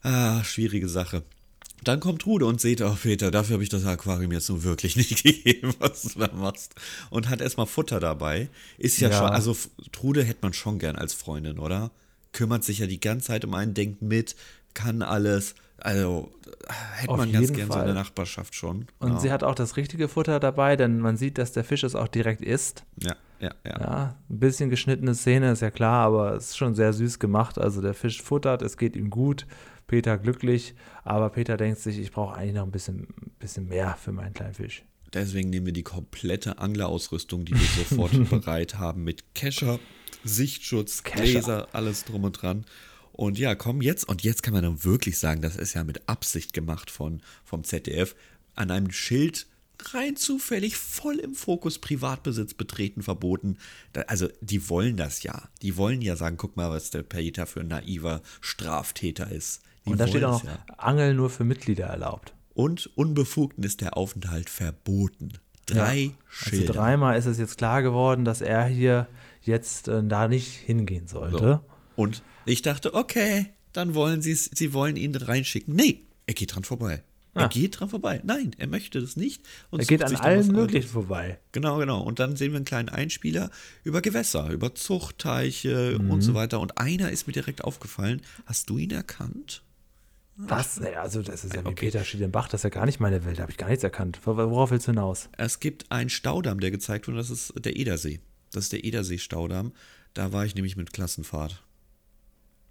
[0.04, 1.24] Ah, schwierige Sache.
[1.84, 4.96] Dann kommt Trude und seht, oh Peter, dafür habe ich das Aquarium jetzt nun wirklich
[4.96, 6.74] nicht gegeben, was du da machst.
[7.12, 8.50] Und hat erstmal Futter dabei.
[8.78, 9.18] Ist ja, Ja.
[9.20, 9.56] schon, also
[9.92, 11.92] Trude hätte man schon gern als Freundin, oder?
[12.34, 14.36] Kümmert sich ja die ganze Zeit um einen, denkt mit,
[14.74, 15.56] kann alles.
[15.80, 16.32] Also
[16.96, 18.88] hätte Auf man ganz jeden gern so der Nachbarschaft schon.
[19.00, 19.20] Und ja.
[19.20, 22.08] sie hat auch das richtige Futter dabei, denn man sieht, dass der Fisch es auch
[22.08, 22.84] direkt isst.
[23.02, 23.80] ja, ja, ja.
[23.80, 27.60] Ja, ein bisschen geschnittene Szene ist ja klar, aber es ist schon sehr süß gemacht.
[27.60, 29.46] Also der Fisch futtert, es geht ihm gut,
[29.86, 33.08] Peter glücklich, aber Peter denkt sich, ich brauche eigentlich noch ein bisschen,
[33.40, 34.84] bisschen mehr für meinen kleinen Fisch.
[35.13, 39.80] Deswegen nehmen wir die komplette Anglerausrüstung, die wir sofort bereit haben, mit Kescher,
[40.24, 41.24] Sichtschutz, Kescher.
[41.24, 42.66] Gläser, alles drum und dran.
[43.18, 46.08] Und ja, komm jetzt, und jetzt kann man dann wirklich sagen, das ist ja mit
[46.08, 48.16] Absicht gemacht von, vom ZDF,
[48.56, 49.48] an einem Schild
[49.92, 53.58] rein zufällig voll im Fokus Privatbesitz betreten verboten.
[53.94, 55.50] Da, also die wollen das ja.
[55.64, 59.62] Die wollen ja sagen, guck mal, was der Peter für ein naiver Straftäter ist.
[59.86, 60.60] Die Und da steht auch noch, ja.
[60.78, 62.34] Angeln nur für Mitglieder erlaubt.
[62.54, 65.34] Und unbefugten ist der Aufenthalt verboten.
[65.66, 66.10] Drei Ja.
[66.10, 66.74] Also Schilder.
[66.74, 69.08] dreimal ist es jetzt klar geworden, dass er hier
[69.42, 71.62] jetzt äh, da nicht hingehen sollte.
[71.66, 72.02] So.
[72.02, 75.76] Und ich dachte, okay, dann wollen sie es, sie wollen ihn reinschicken.
[75.76, 77.04] Nee, er geht dran vorbei.
[77.34, 77.48] Er Ah.
[77.50, 78.20] geht dran vorbei.
[78.24, 79.44] Nein, er möchte das nicht.
[79.70, 81.40] Und Er geht an allen möglichen vorbei.
[81.52, 82.02] Genau, genau.
[82.02, 83.52] Und dann sehen wir einen kleinen Einspieler
[83.84, 86.10] über Gewässer, über Zuchtteiche Mhm.
[86.12, 86.60] und so weiter.
[86.60, 88.22] Und einer ist mir direkt aufgefallen.
[88.48, 89.62] Hast du ihn erkannt?
[90.36, 90.80] Was?
[90.82, 91.86] Also das ist ja wie Okay.
[91.88, 93.70] Peter steht im Bach, das ist ja gar nicht meine Welt, da habe ich gar
[93.70, 94.20] nichts erkannt.
[94.26, 95.30] Wor- Worauf willst du hinaus?
[95.38, 98.20] Es gibt einen Staudamm, der gezeigt wurde, das ist der Edersee.
[98.52, 99.74] Das ist der Edersee-Staudamm.
[100.14, 101.64] Da war ich nämlich mit Klassenfahrt.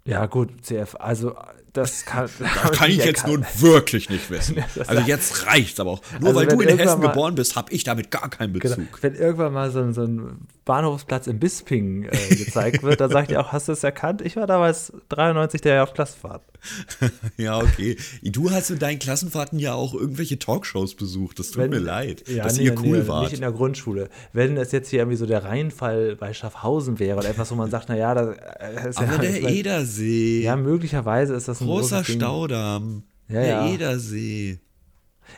[0.07, 1.35] Ja gut, CF, also
[1.73, 4.63] das kann, Das kann ich jetzt nun wirklich nicht wissen.
[4.87, 6.01] Also jetzt reicht's aber auch.
[6.19, 8.77] Nur Also weil du in Hessen geboren bist, habe ich damit gar keinen Bezug.
[8.77, 8.87] Genau.
[9.01, 13.39] Wenn irgendwann mal so, so ein Bahnhofsplatz in Bisping äh, gezeigt wird, dann sagt ihr
[13.41, 14.21] auch, hast du es erkannt?
[14.21, 16.43] Ich war damals 93 der auf Klassenfahrt.
[17.37, 17.97] Ja, okay.
[18.23, 21.39] Du hast in deinen Klassenfahrten ja auch irgendwelche Talkshows besucht.
[21.39, 23.33] Das tut Wenn- mir leid, Ja, dass nee, ihr nee, cool Nicht wart.
[23.33, 24.09] in der Grundschule.
[24.33, 27.69] Wenn es jetzt hier irgendwie so der Rheinfall bei Schaffhausen wäre oder etwas, wo man
[27.71, 32.03] sagt, naja, das, äh, ist Aber ja, der Edersee, Ja, möglicherweise ist das ein großer.
[32.03, 33.67] Staudamm, Ja, der ja.
[33.67, 34.59] Edersee.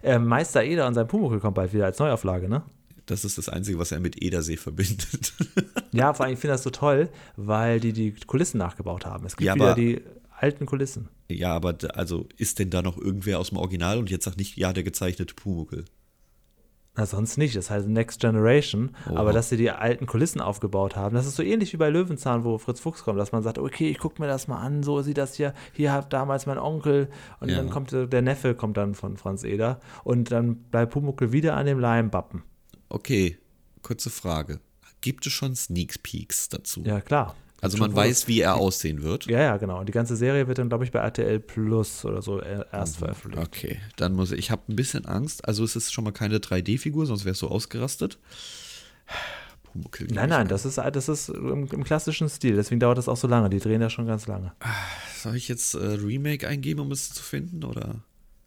[0.04, 2.64] Äh, Meister Eder und sein Pumuckl kommt bald wieder als Neuauflage, ne?
[3.10, 5.34] Das ist das Einzige, was er mit Edersee verbindet.
[5.92, 9.26] Ja, vor allem, ich finde das so toll, weil die die Kulissen nachgebaut haben.
[9.26, 10.02] Es gibt Ja, wieder die
[10.38, 11.10] alten Kulissen.
[11.28, 14.56] ja, aber also ist denn da noch irgendwer aus dem Original und jetzt sagt nicht,
[14.56, 15.86] ja, der gezeichnete Pumuckl.
[16.96, 17.56] Na, sonst nicht.
[17.56, 18.92] Das heißt Next Generation.
[19.10, 19.20] Oha.
[19.20, 22.44] Aber dass sie die alten Kulissen aufgebaut haben, das ist so ähnlich wie bei Löwenzahn,
[22.44, 25.02] wo Fritz Fuchs kommt, dass man sagt, okay, ich gucke mir das mal an, so
[25.02, 25.56] sieht das hier.
[25.74, 27.58] Hier hat damals mein Onkel und Ja.
[27.58, 31.66] dann kommt der Neffe kommt dann von Franz Eder und dann bleibt Pumuckl wieder an
[31.66, 32.44] dem Leimbappen.
[32.90, 33.38] Okay,
[33.82, 34.60] kurze Frage.
[35.02, 36.84] Gibt es schon Sneak Peeks dazu?
[36.84, 37.36] Ja, klar.
[37.62, 39.28] also man weiß, wie er aussehen wird.
[39.28, 39.80] Ja, ja, genau.
[39.80, 42.98] Und die ganze Serie wird dann, glaube ich, bei RTL Plus oder so äh, erst
[42.98, 43.48] veröffentlicht.
[43.48, 45.48] Okay, dann muss ich, ich habe ein bisschen Angst.
[45.48, 48.18] Also es ist schon mal keine 3D-Figur, sonst wärst du ausgerastet.
[49.64, 50.08] Pumuckl.
[50.12, 52.56] Nein, nein, das ist, das ist im, im klassischen Stil.
[52.56, 53.50] Deswegen dauert das auch so lange.
[53.50, 54.54] Die drehen ja schon ganz lange.
[55.16, 57.64] Soll ich jetzt äh, Remake eingeben, um es zu finden?
[57.64, 58.04] Oder?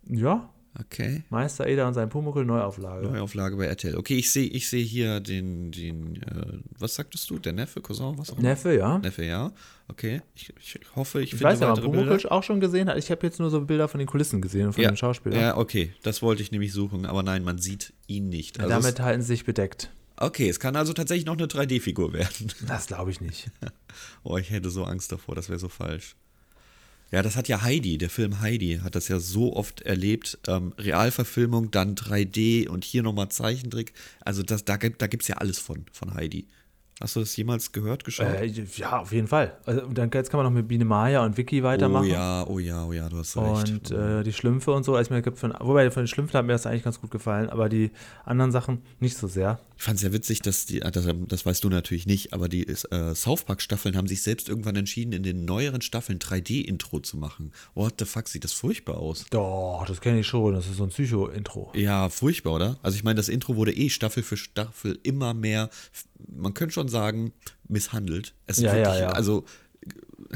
[0.08, 1.22] Ja, Okay.
[1.28, 3.06] Meister Eder und sein Pumuckl Neuauflage.
[3.06, 3.96] Neuauflage bei RTL.
[3.96, 7.38] Okay, ich sehe ich seh hier den, den äh, was sagtest du?
[7.38, 8.48] Der Neffe, Cousin, was auch immer?
[8.48, 8.98] Neffe, ja.
[8.98, 9.52] Neffe, ja.
[9.88, 10.22] Okay.
[10.34, 12.32] Ich, ich hoffe, ich, Ich finde weiß ja, weitere Pumuckl Bilder.
[12.32, 12.96] auch schon gesehen hat.
[12.96, 15.38] Ich habe jetzt nur so Bilder von den Kulissen gesehen und von Ja, den Schauspielern.
[15.38, 15.92] ja, okay.
[16.02, 18.58] Das wollte ich nämlich suchen, aber nein, man sieht ihn nicht.
[18.58, 19.90] Also damit halten sie sich bedeckt.
[20.16, 22.50] okay, es kann also tatsächlich noch eine 3D-Figur werden.
[22.66, 23.50] Das glaube ich nicht.
[24.24, 26.16] Oh, ich hätte so Angst davor, das wäre so falsch.
[27.12, 30.38] Ja, das hat ja Heidi, der Film Heidi, hat das ja so oft erlebt.
[30.48, 33.92] Ähm, Realverfilmung, dann 3D und hier nochmal Zeichentrick.
[34.20, 36.46] Also das, da, da gibt es ja alles von, von Heidi.
[37.00, 38.26] Hast du das jemals gehört, geschaut?
[38.26, 39.56] Äh, ja, auf jeden Fall.
[39.64, 42.06] Also, dann jetzt kann man noch mit Biene Maya und Vicky weitermachen.
[42.06, 43.90] oh ja, oh ja, oh ja, du hast recht.
[43.90, 46.46] Und äh, die Schlümpfe und so, also mir gibt von, wobei von den Schlümpfen hat
[46.46, 47.90] mir das eigentlich ganz gut gefallen, aber die
[48.24, 49.58] anderen Sachen nicht so sehr.
[49.76, 52.48] Ich fand es ja witzig, dass die, ah, das, das weißt du natürlich nicht, aber
[52.48, 57.16] die äh, South Park-Staffeln haben sich selbst irgendwann entschieden, in den neueren Staffeln 3D-Intro zu
[57.16, 57.52] machen.
[57.74, 59.26] What the fuck, sieht das furchtbar aus.
[59.30, 60.54] Doch, das kenne ich schon.
[60.54, 61.72] Das ist so ein Psycho-Intro.
[61.74, 62.78] Ja, furchtbar, oder?
[62.82, 65.68] Also ich meine, das Intro wurde eh Staffel für Staffel immer mehr,
[66.28, 67.32] man könnte schon sagen,
[67.68, 68.34] misshandelt.
[68.46, 69.08] Es ist Ja, ja, wirklich, ja.
[69.10, 69.44] Also,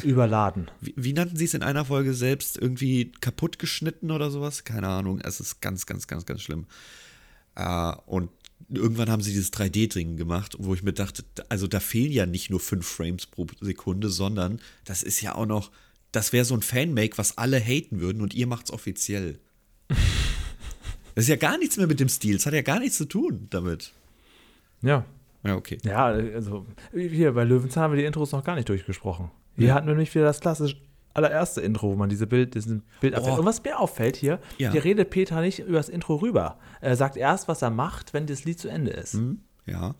[0.03, 0.71] Überladen.
[0.81, 2.59] wie, wie nannten sie es in einer Folge selbst?
[2.59, 4.65] Irgendwie kaputt geschnitten oder sowas?
[4.65, 5.21] Keine Ahnung.
[5.21, 6.67] Es ist ganz, ganz, ganz, ganz schlimm.
[7.55, 8.31] Äh, und
[8.69, 12.51] irgendwann haben sie dieses 3D-Ding gemacht, wo ich mir dachte, also da fehlen ja nicht
[12.51, 15.71] nur 5 Frames pro Sekunde, sondern das ist ja auch noch,
[16.13, 19.39] das wäre so ein Fanmake, was alle haten würden und ihr macht's offiziell.
[21.15, 22.37] Das ist ja gar nichts mehr mit dem Stil.
[22.37, 23.95] Es hat ja gar nichts zu tun damit.
[24.83, 25.07] Ja.
[25.47, 25.79] Ja, okay.
[25.85, 29.31] Ja, also hier bei Löwenzahn haben wir die Intros noch gar nicht durchgesprochen.
[29.57, 30.77] Hier hatten wir nämlich wieder das klassische
[31.15, 33.39] allererste Intro, wo man diese Bild, diesen Bild Oh.
[33.39, 34.71] Und was mir auffällt hier, Ja.
[34.73, 36.59] hier redet Peter nicht über das Intro rüber.
[36.83, 39.15] Er sagt erst, was er macht, wenn das Lied zu Ende ist.
[39.15, 39.95] Hm, ja.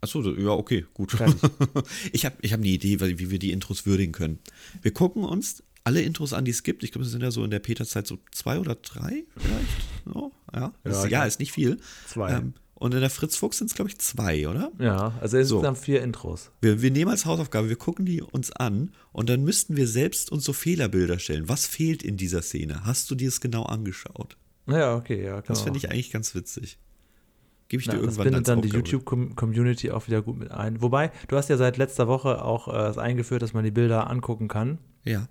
[0.00, 1.12] Achso, ja, okay, gut.
[2.12, 4.38] Ich habe ich hab eine Idee, wie wir die Intros würdigen können.
[4.82, 6.84] Wir gucken uns alle Intros an, die es gibt.
[6.84, 9.66] Ich glaube, es sind ja so in der Peter-Zeit so zwei oder drei vielleicht.
[10.04, 11.24] So, ja, Ja, ist, ja, ja.
[11.24, 11.78] ist nicht viel.
[12.06, 12.32] Zwei.
[12.34, 14.70] Ähm, und in der Fritz Fuchs sind es, glaube ich, zwei, oder?
[14.78, 16.50] Ja, also insgesamt vier Intros.
[16.60, 20.30] Wir, wir nehmen als Hausaufgabe, wir gucken die uns an und dann müssten wir selbst
[20.32, 21.48] uns so Fehlerbilder stellen.
[21.48, 22.84] Was fehlt in dieser Szene?
[22.84, 24.36] Hast du dir es genau angeschaut?
[24.66, 25.64] Ja, okay, ja, Das genau.
[25.64, 26.78] finde ich eigentlich ganz witzig.
[27.68, 28.88] Gebe ich Ja, dir das irgendwann bindet als dann die Aufgabe.
[28.90, 30.82] YouTube-Community auch wieder gut mit ein.
[30.82, 34.10] Wobei, du hast ja seit letzter Woche auch äh, es eingeführt, dass man die Bilder
[34.10, 34.78] angucken kann.
[35.04, 35.28] Ja.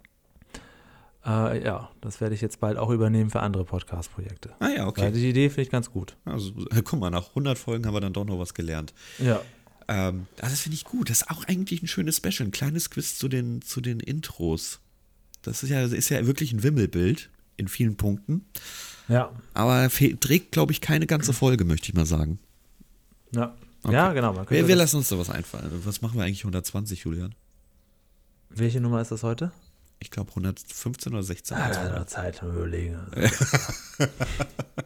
[1.25, 4.53] Äh, ja, das werde ich jetzt bald auch übernehmen für andere Podcast-Projekte.
[4.59, 5.03] Ah ja, okay.
[5.03, 6.17] Weil die Idee finde ich ganz gut.
[6.25, 6.51] Also,
[6.83, 8.93] guck mal, nach 100 Folgen haben wir dann doch noch was gelernt.
[9.19, 9.41] Ja.
[9.87, 11.09] Ähm, ah, das finde ich gut.
[11.09, 12.47] Das ist auch eigentlich ein schönes Special.
[12.47, 14.79] Ein kleines Quiz zu den, zu den Intros.
[15.41, 18.45] Das ist ja, ist ja wirklich ein Wimmelbild in vielen Punkten.
[19.07, 19.31] Ja.
[19.53, 22.39] Aber trägt, glaube ich, keine ganze Folge, möchte ich mal sagen.
[23.31, 23.55] Ja.
[23.89, 24.33] Ja, genau.
[24.33, 25.71] Man Wir, wir lassen uns da was einfallen.
[25.83, 27.33] Was machen wir eigentlich 120, Julian?
[28.55, 29.51] welche Nummer ist das heute?
[30.01, 31.55] Ich glaube 115 oder 16.
[31.55, 32.99] Ah, noch Zeit zum Überlegen.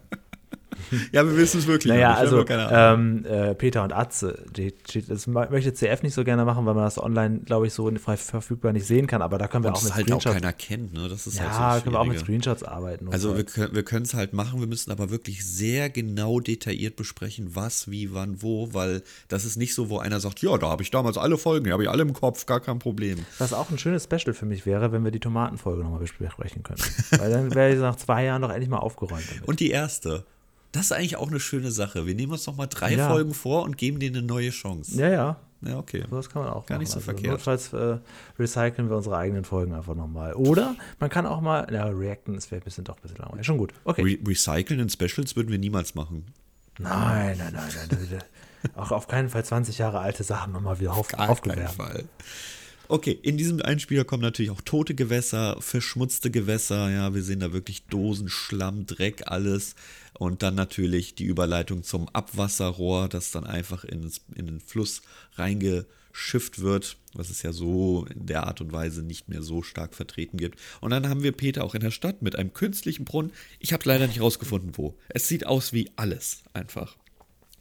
[1.11, 1.93] Ja, wir wissen es wirklich.
[1.93, 2.19] Naja, nicht.
[2.19, 6.65] also ähm, äh, Peter und Atze, die, die, das möchte CF nicht so gerne machen,
[6.65, 9.21] weil man das online, glaube ich, so frei verfügbar nicht sehen kann.
[9.21, 10.41] Aber da können wir Und auch das mit halt auch Screenshots.
[10.41, 11.07] keiner kennt, ne?
[11.07, 12.19] Das ist ja, halt so können wir auch mit.
[12.19, 13.07] Screenshots arbeiten.
[13.11, 13.37] Also so.
[13.37, 17.55] wir können wir können es halt machen, wir müssen aber wirklich sehr genau detailliert besprechen,
[17.55, 20.83] was, wie, wann, wo, weil das ist nicht so, wo einer sagt, ja, da habe
[20.83, 23.25] ich damals alle Folgen, die habe ich alle im Kopf, gar kein Problem.
[23.37, 26.81] Was auch ein schönes Special für mich wäre, wenn wir die Tomatenfolge nochmal besprechen können.
[27.11, 29.23] Weil dann wäre ich nach zwei Jahren doch endlich mal aufgeräumt.
[29.29, 29.47] Damit.
[29.47, 30.25] Und die erste,
[30.75, 32.05] das ist eigentlich auch eine schöne Sache.
[32.05, 33.09] Wir nehmen uns noch mal drei Ja.
[33.09, 34.99] Folgen vor und geben denen eine neue Chance.
[34.99, 35.39] ja, ja.
[35.61, 36.03] Ja, okay.
[36.11, 37.01] Das kann man auch Gar nicht machen.
[37.01, 37.31] so also verkehrt.
[37.31, 37.97] Notfalls äh,
[38.37, 40.33] recyceln wir unsere eigenen Folgen einfach nochmal.
[40.33, 43.47] Oder man kann auch mal, ja, reacten, das wäre ein bisschen doch ein bisschen langweilig.
[43.47, 43.73] Schon gut.
[43.83, 44.01] Okay.
[44.03, 46.25] Re Recyceln in Specials würden wir niemals machen.
[46.77, 48.19] Nein, nein, nein, nein.
[48.75, 51.71] auch auf keinen Fall 20 Jahre alte Sachen nochmal wieder auf, Gar keinen aufgewärmt.
[51.71, 52.03] Fall.
[52.87, 57.51] Okay, in diesem Einspieler kommen natürlich auch tote Gewässer, verschmutzte Gewässer, ja, wir sehen da
[57.53, 59.73] wirklich Dosen, Schlamm, Dreck, alles.
[60.17, 65.01] Und dann natürlich die Überleitung zum Abwasserrohr, das dann einfach ins, in den Fluss
[65.35, 69.93] reingeschifft wird, was es ja so in der Art und Weise nicht mehr so stark
[69.93, 70.59] vertreten gibt.
[70.81, 73.31] Und dann haben wir Peter auch in der Stadt mit einem künstlichen Brunnen.
[73.59, 74.95] Ich habe leider nicht rausgefunden, wo.
[75.09, 76.95] Es sieht aus wie alles einfach.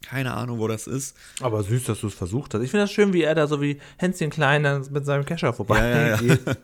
[0.02, 1.16] Keine Ahnung, wo das ist.
[1.40, 2.62] Aber süß, dass du es versucht hast.
[2.62, 5.78] Ich finde das schön, wie er da so wie Hänschen Klein mit seinem Kescher vorbei
[5.78, 6.46] Ja, ja, geht.
[6.46, 6.56] ja.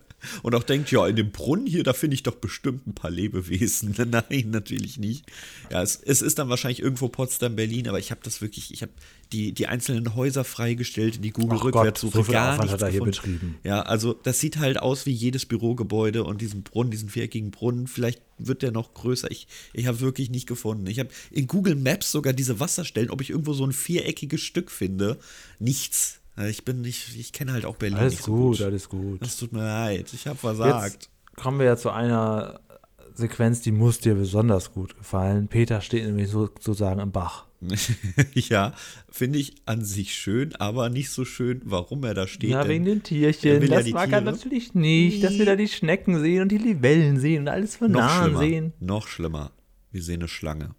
[0.42, 3.10] Und auch denkt, ja, in dem Brunnen hier, da finde ich doch bestimmt ein paar
[3.10, 3.94] Lebewesen.
[4.10, 5.24] Nein, natürlich nicht.
[5.70, 8.82] Ja, es, es ist dann wahrscheinlich irgendwo Potsdam, Berlin, aber ich habe das wirklich, ich
[8.82, 8.92] habe
[9.32, 12.88] die, die einzelnen Häuser freigestellt, die Google Ach rückwärts Gott, so gar Aufwand hat er
[12.88, 13.38] hier gefunden.
[13.38, 13.58] betrieben.
[13.64, 17.86] Ja, also das sieht halt aus wie jedes Bürogebäude und diesen Brunnen, diesen viereckigen Brunnen,
[17.86, 19.30] vielleicht wird der noch größer.
[19.30, 20.86] Ich, ich habe wirklich nicht gefunden.
[20.86, 24.70] Ich habe in Google Maps sogar diese Wasserstellen, ob ich irgendwo so ein viereckiges Stück
[24.70, 25.18] finde.
[25.58, 26.19] Nichts.
[26.48, 28.66] Ich bin nicht, ich kenne halt auch Berlin Alles nicht so gut, gut.
[28.66, 29.22] alles gut.
[29.22, 30.92] Das tut mir leid, ich habe versagt.
[30.94, 32.60] Jetzt kommen wir ja zu einer
[33.14, 35.48] Sequenz, die muss dir besonders gut gefallen.
[35.48, 37.46] Peter steht nämlich so, sozusagen im Bach.
[38.34, 38.72] ja,
[39.10, 42.50] finde ich an sich schön, aber nicht so schön, warum er da steht.
[42.50, 43.68] Ja, wegen den Er Tierchen.
[43.68, 47.42] Das mag er natürlich nicht, dass wir da die Schnecken sehen und die Libellen sehen
[47.42, 48.72] und alles von noch nahen schlimmer, sehen.
[48.80, 49.50] noch schlimmer.
[49.92, 50.70] Wir sehen eine Schlange.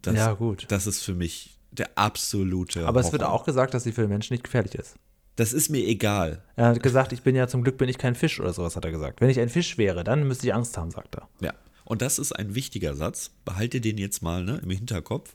[0.00, 0.64] Das, Ja, gut.
[0.68, 2.86] Das ist für mich der absolute.
[2.86, 4.96] Aber es wird auch gesagt, dass sie für den Menschen nicht gefährlich ist.
[5.40, 6.42] Das ist mir egal.
[6.54, 8.84] Er hat gesagt, ich bin ja zum Glück bin ich kein Fisch oder sowas, hat
[8.84, 9.22] er gesagt.
[9.22, 11.30] Wenn ich ein Fisch wäre, dann müsste ich Angst haben, sagt er.
[11.40, 11.54] Ja.
[11.86, 13.30] Und das ist ein wichtiger Satz.
[13.46, 15.34] Behalte den jetzt mal ne, im Hinterkopf.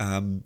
[0.00, 0.42] Ähm,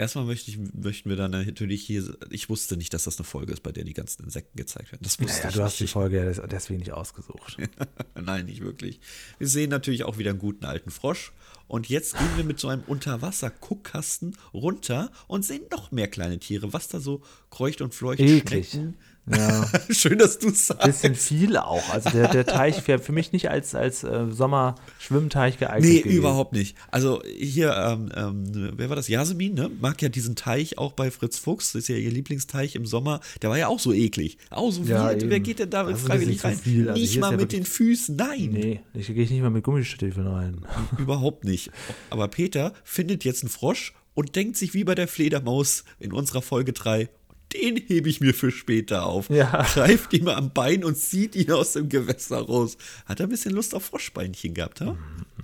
[0.00, 3.52] erstmal möchte ich, möchten wir dann natürlich hier, ich wusste nicht, dass das eine Folge
[3.52, 5.02] ist, bei der die ganzen Insekten gezeigt werden.
[5.02, 5.66] Das wusste Naja, ich du nicht.
[5.66, 7.58] hast die Folge deswegen nicht ausgesucht.
[8.20, 9.00] Nein, nicht wirklich.
[9.38, 11.32] Wir sehen natürlich auch wieder einen guten alten Frosch.
[11.68, 16.72] Und jetzt gehen wir mit so einem Unterwasser-Guckkasten runter und sehen noch mehr kleine Tiere,
[16.72, 18.18] was da so kreucht und fleucht.
[18.18, 18.70] Eklig.
[18.70, 18.96] Schnecken.
[19.36, 19.66] Ja.
[19.90, 20.84] Schön, dass du sagst.
[20.86, 21.88] Bisschen viel auch.
[21.92, 25.88] Also der, der Teich wäre für mich nicht als, als äh, Sommerschwimmteich geeignet.
[25.90, 26.16] Nee, gewesen.
[26.18, 26.76] überhaupt nicht.
[26.90, 29.08] Also hier, ähm, ähm, wer war das?
[29.08, 29.70] Yasemin, ne?
[29.80, 31.72] Mag ja diesen Teich auch bei Fritz Fuchs.
[31.72, 33.20] Das ist ja ihr Lieblingsteich im Sommer.
[33.42, 34.38] Der war ja auch so eklig.
[34.50, 35.06] Auch so Ja.
[35.10, 35.42] Wer eben.
[35.42, 36.56] geht denn da freiwillig rein?
[36.56, 36.88] viel.
[36.88, 38.16] Also nicht mal mit den Füßen.
[38.16, 38.50] Nein.
[38.52, 40.66] Nee, ich gehe ich nicht mal mit Gummistiefeln rein.
[40.98, 41.70] Überhaupt nicht.
[42.10, 46.42] Aber Peter findet jetzt einen Frosch und denkt sich wie bei der Fledermaus in unserer
[46.42, 47.08] Folge 3,
[47.52, 49.28] den hebe ich mir für später auf.
[49.30, 49.62] Ja.
[49.74, 52.76] Greift ihm am Bein und zieht ihn aus dem Gewässer raus.
[53.06, 54.96] Hat er ein bisschen Lust auf Froschbeinchen gehabt, ha?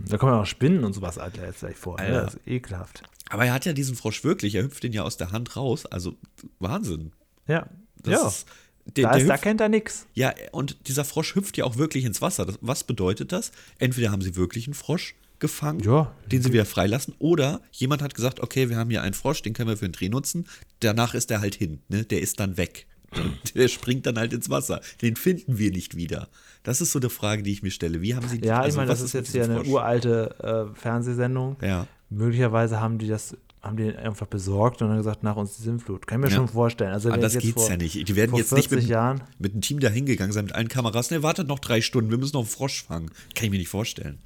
[0.09, 1.97] Da kommen ja auch Spinnen und sowas Alter, jetzt gleich vor.
[1.97, 2.07] Ne?
[2.07, 2.23] Alter.
[2.23, 3.03] Das ist ekelhaft.
[3.29, 5.87] Aber er hat ja diesen Frosch wirklich, er hüpft den ja aus der Hand raus.
[5.87, 6.15] Also
[6.61, 7.13] Wahnsinn.
[7.49, 7.67] Ja.
[8.03, 8.29] Das ja.
[8.29, 8.47] ist,
[8.85, 10.07] der, da, ist, da hüpft, kennt er nix.
[10.15, 12.47] ja, und dieser Frosch hüpft ja auch wirklich ins Wasser.
[12.47, 13.51] Das, was bedeutet das?
[13.79, 16.13] Entweder haben sie wirklich einen Frosch gefangen, Ja.
[16.31, 19.53] den sie wieder freilassen, oder jemand hat gesagt, okay, wir haben hier einen Frosch, den
[19.55, 20.47] können wir für einen Dreh nutzen.
[20.81, 22.05] Danach ist er halt hin, ne?
[22.05, 22.87] Der ist dann weg.
[23.13, 24.81] Und Der springt dann halt ins Wasser.
[25.01, 26.29] Den finden wir nicht wieder.
[26.65, 28.03] Das ist so eine Frage, die ich mir stelle.
[28.03, 29.69] Wie haben sie Ja, also ich meine, das ist jetzt hier eine Frosch?
[29.69, 31.57] uralte äh, Fernsehsendung.
[31.63, 31.87] Ja.
[32.11, 36.07] Möglicherweise haben die das, haben die einfach besorgt und dann gesagt, nach uns die Sintflut.
[36.07, 36.37] Kann ich mir Ja.
[36.37, 36.93] schon vorstellen.
[36.93, 38.09] Also das jetzt geht's vor, ja nicht.
[38.09, 39.23] Die werden jetzt nicht 40 mit, Jahren.
[39.39, 41.11] mit einem Team da hingegangen sein, mit allen Kameras.
[41.11, 43.11] Ne, wartet noch drei Stunden, wir müssen noch einen Frosch fangen.
[43.35, 44.19] Kann ich mir nicht vorstellen.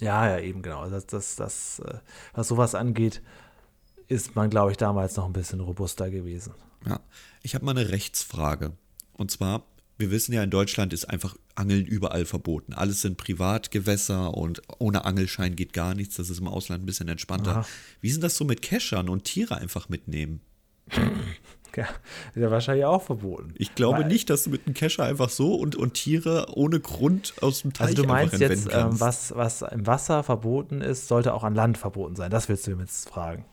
[0.00, 0.88] Ja, ja, eben genau.
[0.88, 1.98] Das, das, das, äh,
[2.34, 3.22] was sowas angeht,
[4.08, 6.52] ist man, glaube ich, damals noch ein bisschen robuster gewesen.
[6.86, 7.00] Ja.
[7.42, 8.72] Ich habe mal eine Rechtsfrage.
[9.12, 9.64] Und zwar,
[9.98, 12.72] wir wissen ja, in Deutschland ist einfach Angeln überall verboten.
[12.72, 16.16] Alles sind Privatgewässer und ohne Angelschein geht gar nichts.
[16.16, 17.58] Das ist im Ausland ein bisschen entspannter.
[17.58, 17.66] Aha.
[18.00, 20.40] Wie denn das so mit Keschern und Tiere einfach mitnehmen?
[21.76, 21.84] Ja,
[22.34, 23.54] ist ja wahrscheinlich auch verboten.
[23.56, 26.80] Ich glaube Weil- nicht, dass du mit einem Kescher einfach so und, und Tiere ohne
[26.80, 31.08] Grund aus dem Teich Also du meinst jetzt, ähm, was, was im Wasser verboten ist,
[31.08, 32.30] sollte auch an Land verboten sein.
[32.30, 33.44] Das willst du mir jetzt fragen.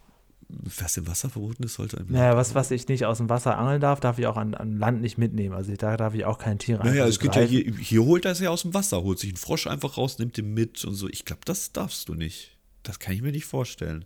[0.50, 3.58] Was im Wasser verboten ist, sollte einem Naja, was, was ich nicht aus dem Wasser
[3.58, 5.54] angeln darf, darf ich auch an, an Land nicht mitnehmen.
[5.54, 8.32] Also da darf ich auch kein Tier Naja, es geht ja hier, hier holt er
[8.32, 10.96] es ja aus dem Wasser, holt sich einen Frosch einfach raus, nimmt den mit und
[10.96, 11.10] so.
[11.10, 12.56] Ich glaube, das darfst du nicht.
[12.84, 14.06] Das kann ich mir nicht vorstellen.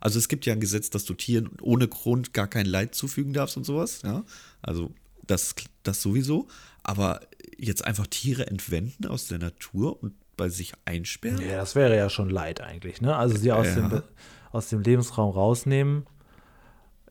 [0.00, 3.32] Also es gibt ja ein Gesetz, dass du Tieren ohne Grund gar kein Leid zufügen
[3.32, 4.24] darfst und sowas, ja.
[4.62, 4.90] Also
[5.26, 6.48] das, das sowieso.
[6.82, 7.20] Aber
[7.58, 11.40] jetzt einfach Tiere entwenden aus der Natur und bei sich einsperren?
[11.46, 13.14] Ja, das wäre ja schon Leid eigentlich, ne?
[13.14, 13.88] Also sie aus, Ja.
[13.88, 14.02] dem,
[14.52, 16.06] aus dem Lebensraum rausnehmen.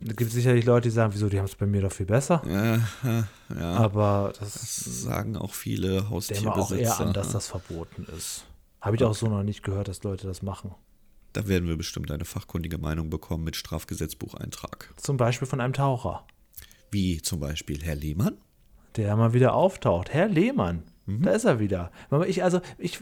[0.02, 2.42] Es gibt sicherlich Leute, die sagen, wieso, die haben es bei mir doch viel besser.
[2.48, 3.74] Ja, ja.
[3.74, 7.06] Aber das Das sagen auch viele nehme wir auch eher Haustierbesitzer.
[7.06, 8.46] an, dass das verboten ist.
[8.82, 10.74] Habe ich auch so noch nicht gehört, dass Leute das machen.
[11.34, 14.94] Da werden wir bestimmt eine fachkundige Meinung bekommen mit Strafgesetzbucheintrag.
[14.98, 16.26] Zum Beispiel von einem Taucher,
[16.92, 18.38] Wie zum Beispiel Herr Lehmann?
[18.96, 20.10] der mal wieder auftaucht.
[20.12, 21.22] Herr Lehmann, Mhm.
[21.22, 21.92] da ist er wieder.
[22.10, 23.00] Aber Ich, also, ich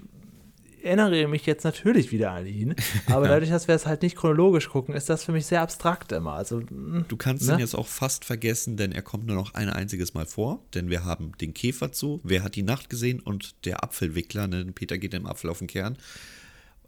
[0.83, 2.75] erinnere mich jetzt natürlich wieder an ihn,
[3.07, 6.11] aber dadurch, dass wir es halt nicht chronologisch gucken, ist das für mich sehr abstrakt
[6.11, 6.33] immer.
[6.33, 7.53] Also, mm, Du kannst Ne?
[7.53, 10.59] ihn jetzt auch fast vergessen, denn er kommt nur noch ein einziges Mal vor.
[10.73, 14.65] Denn wir haben den Käfer zu, wer hat die Nacht gesehen und der Apfelwickler, ne?
[14.73, 15.97] Peter geht dem Apfel auf den Kern.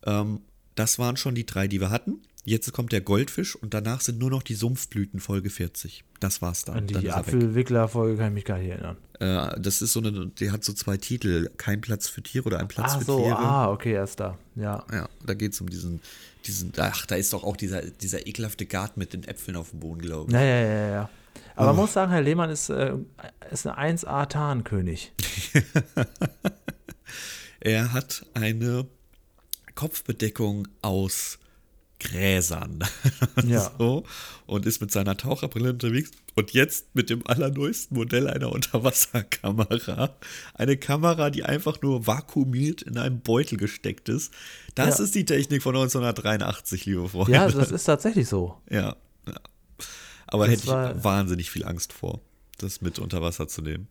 [0.06, 0.42] Ähm,
[0.80, 2.22] das waren schon die drei, die wir hatten.
[2.46, 6.04] Jetzt kommt der Goldfisch und danach sind nur noch die Sumpfblüten Folge 40.
[6.20, 6.78] Das war's dann.
[6.78, 7.18] an dann die er.
[7.18, 8.98] Apfelwickler-Folge kann ich mich gar nicht erinnern.
[9.20, 11.50] Äh, das ist so eine, der hat so zwei Titel.
[11.58, 13.38] Kein Platz für Tiere oder ein Platz Ah, für so, Tiere.
[13.38, 14.38] ah, okay, er ist da.
[14.56, 14.86] Ja.
[14.92, 16.00] Ja, da geht es um diesen,
[16.48, 19.82] diesen, ach, da ist doch auch dieser, dieser ekelhafte Garten mit den Äpfeln auf dem
[19.82, 20.34] Boden, glaube ich.
[20.34, 21.10] Ja, ja, ja, ja.
[21.56, 21.82] Aber man Oh.
[21.82, 22.94] muss sagen, Herr Lehmann ist, äh,
[23.52, 25.12] ist ein 1A-Tarnkönig.
[27.62, 28.88] Er hat eine
[29.80, 31.40] Kopfbedeckung aus
[32.02, 32.84] Gräsern.
[33.46, 33.72] Ja.
[33.78, 34.04] so,
[34.46, 36.12] und ist mit seiner Taucherbrille unterwegs.
[36.36, 40.16] Und jetzt mit dem allerneuesten Modell einer Unterwasserkamera.
[40.54, 44.34] Eine Kamera, die einfach nur vakuumiert in einem Beutel gesteckt ist.
[44.76, 45.06] Das Ja.
[45.06, 47.32] ist die Technik von 1983, liebe Freunde.
[47.32, 48.58] Ja, das ist tatsächlich so.
[48.70, 49.34] ja, ja.
[50.28, 52.20] Aber Das hätte ich wahnsinnig viel Angst vor,
[52.58, 53.88] das mit unter Wasser zu nehmen.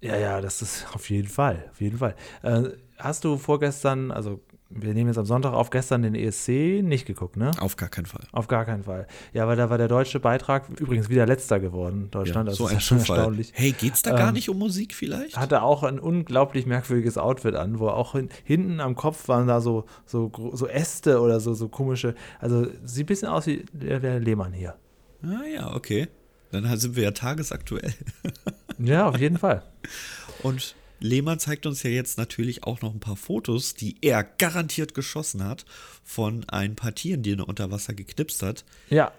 [0.00, 2.16] Ja, ja, das ist auf jeden Fall, auf jeden Fall.
[2.42, 4.40] Äh, hast du vorgestern, also
[4.74, 7.50] wir nehmen jetzt am Sonntag auf, gestern den ESC nicht geguckt, ne?
[7.60, 8.24] Auf gar keinen Fall.
[8.32, 9.06] Auf gar keinen Fall.
[9.32, 12.48] Ja, weil da war der deutsche Beitrag übrigens wieder letzter geworden, Deutschland.
[12.48, 13.52] das so ist ein ja schon erstaunlich.
[13.54, 15.36] Hey, geht's da gar Ähm, nicht um Musik vielleicht?
[15.36, 19.60] hatte auch ein unglaublich merkwürdiges Outfit an, wo auch hin, hinten am Kopf waren da
[19.60, 22.14] so, so, so Äste oder so, so komische.
[22.40, 24.74] Also sieht ein bisschen aus wie der, der Lehmann hier.
[25.22, 26.08] Ah ja, okay.
[26.50, 27.92] Dann sind wir ja tagesaktuell.
[28.78, 29.62] Ja, auf jeden Fall.
[30.42, 34.94] Und Lehmann zeigt uns ja jetzt natürlich auch noch ein paar Fotos, die er garantiert
[34.94, 35.64] geschossen hat
[36.04, 38.64] von ein paar Tieren, die er unter Wasser geknipst hat.
[38.88, 39.12] Ja,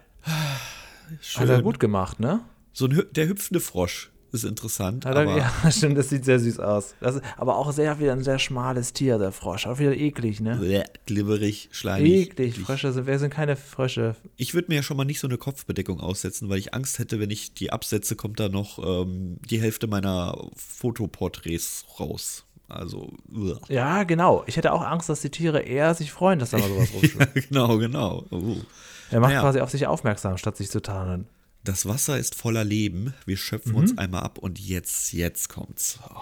[1.36, 2.42] Hat er gut gemacht, ne?
[2.72, 5.06] So ein, der hüpfende Frosch ist interessant.
[5.06, 6.96] Er, ja, stimmt, das sieht sehr süß aus.
[7.00, 9.68] Das aber auch sehr wieder ein sehr schmales Tier, der Frosch.
[9.68, 10.58] Auch wieder eklig, ne?
[10.58, 12.32] Bleh, glibberig, schleimig.
[12.32, 12.60] Eklig.
[12.60, 14.16] Frösche sind, wir sind keine Frösche.
[14.36, 17.20] Ich würde mir ja schon mal nicht so eine Kopfbedeckung aussetzen, weil ich Angst hätte,
[17.20, 22.46] wenn ich die absetze, kommt da noch ähm, die Hälfte meiner Fotoporträts raus.
[22.70, 23.60] Also, uah.
[23.70, 24.44] Ja, genau.
[24.48, 27.36] Ich hätte auch Angst, dass die Tiere eher sich freuen, dass da mal sowas rumschwimmt.
[27.36, 28.26] ja, genau, genau.
[28.32, 28.58] Uh.
[29.12, 29.42] Er macht Naja.
[29.42, 31.28] quasi auf sich aufmerksam, statt sich zu tarnen.
[31.64, 33.14] Das Wasser ist voller Leben.
[33.26, 33.78] Wir schöpfen Mhm.
[33.78, 36.00] uns einmal ab und jetzt, jetzt kommt's.
[36.10, 36.20] Oh.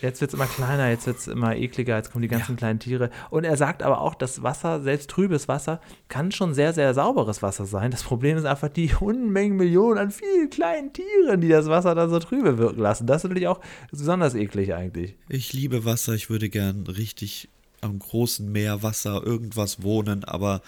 [0.00, 2.78] Jetzt wird es immer kleiner, jetzt wird es immer ekliger, jetzt kommen die ganzen kleinen
[2.78, 3.10] Tiere.
[3.30, 7.40] Und er sagt aber auch, das Wasser, selbst trübes Wasser, kann schon sehr, sehr sauberes
[7.42, 7.90] Wasser sein.
[7.90, 12.10] Das Problem ist einfach die Unmengen Millionen an vielen kleinen Tieren, die das Wasser dann
[12.10, 13.06] so trübe wirken lassen.
[13.06, 13.60] Das ist natürlich auch
[13.90, 15.16] besonders eklig eigentlich.
[15.30, 16.12] Ich liebe Wasser.
[16.12, 17.48] Ich würde gern richtig
[17.80, 20.60] am großen Meer Wasser irgendwas wohnen, aber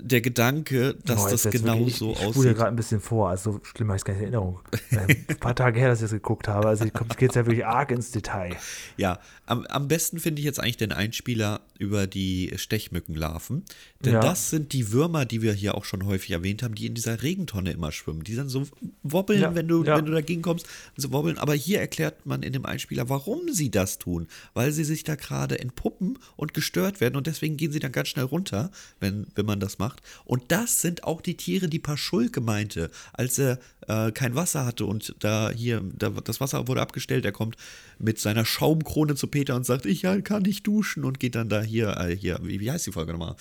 [0.00, 2.56] der Gedanke, dass Boah, das jetzt- jetzt genau wirklich- so ich, ich spule aussieht.
[2.56, 4.60] gerade ein bisschen vor, also so schlimm habe ich es gar nicht in Erinnerung.
[4.90, 7.66] Ein paar Tage her, dass ich das geguckt habe, also ich geht es ja wirklich
[7.66, 8.56] arg ins Detail.
[8.96, 13.64] Ja, am, am besten finde ich jetzt eigentlich den Einspieler über die Stechmückenlarven.
[14.04, 14.20] Denn Ja.
[14.20, 17.22] das sind die Würmer, die wir hier auch schon häufig erwähnt haben, die in dieser
[17.22, 18.22] Regentonne immer schwimmen.
[18.24, 18.66] Die dann so
[19.02, 19.96] wobbeln, Ja, wenn, du, ja.
[19.96, 20.66] wenn du dagegen kommst,
[20.96, 21.38] so wobbeln.
[21.38, 24.26] Aber hier erklärt man in dem Einspieler, warum sie das tun.
[24.54, 28.08] Weil sie sich da gerade entpuppen und gestört werden und deswegen gehen sie dann ganz
[28.08, 28.70] schnell runter,
[29.00, 30.00] wenn, wenn man das macht.
[30.24, 33.58] Und das sind auch die Tiere, die Paschulke meinte, als er
[33.88, 37.56] äh, kein Wasser hatte und da hier, da, das Wasser wurde abgestellt, er kommt
[37.98, 41.62] mit seiner Schaumkrone zu Peter und sagt, ich kann nicht duschen und geht dann da
[41.62, 43.34] hier, äh, hier, wie, wie heißt die Folge nochmal?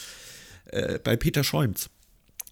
[0.66, 1.90] Äh, bei Peter Schäumts.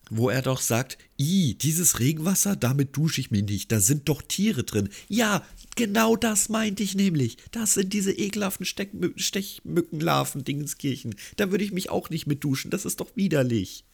[0.10, 4.22] Wo er doch sagt, i, dieses Regenwasser, damit dusche ich mich nicht, da sind doch
[4.22, 4.89] Tiere drin.
[5.07, 5.43] Ja,
[5.76, 7.38] genau das meinte ich nämlich.
[7.51, 11.16] Das sind diese ekelhaften Steckmü Stechmückenlarven, Dingenskirchen.
[11.38, 13.86] Da würde ich mich auch nicht mit duschen, das ist doch widerlich.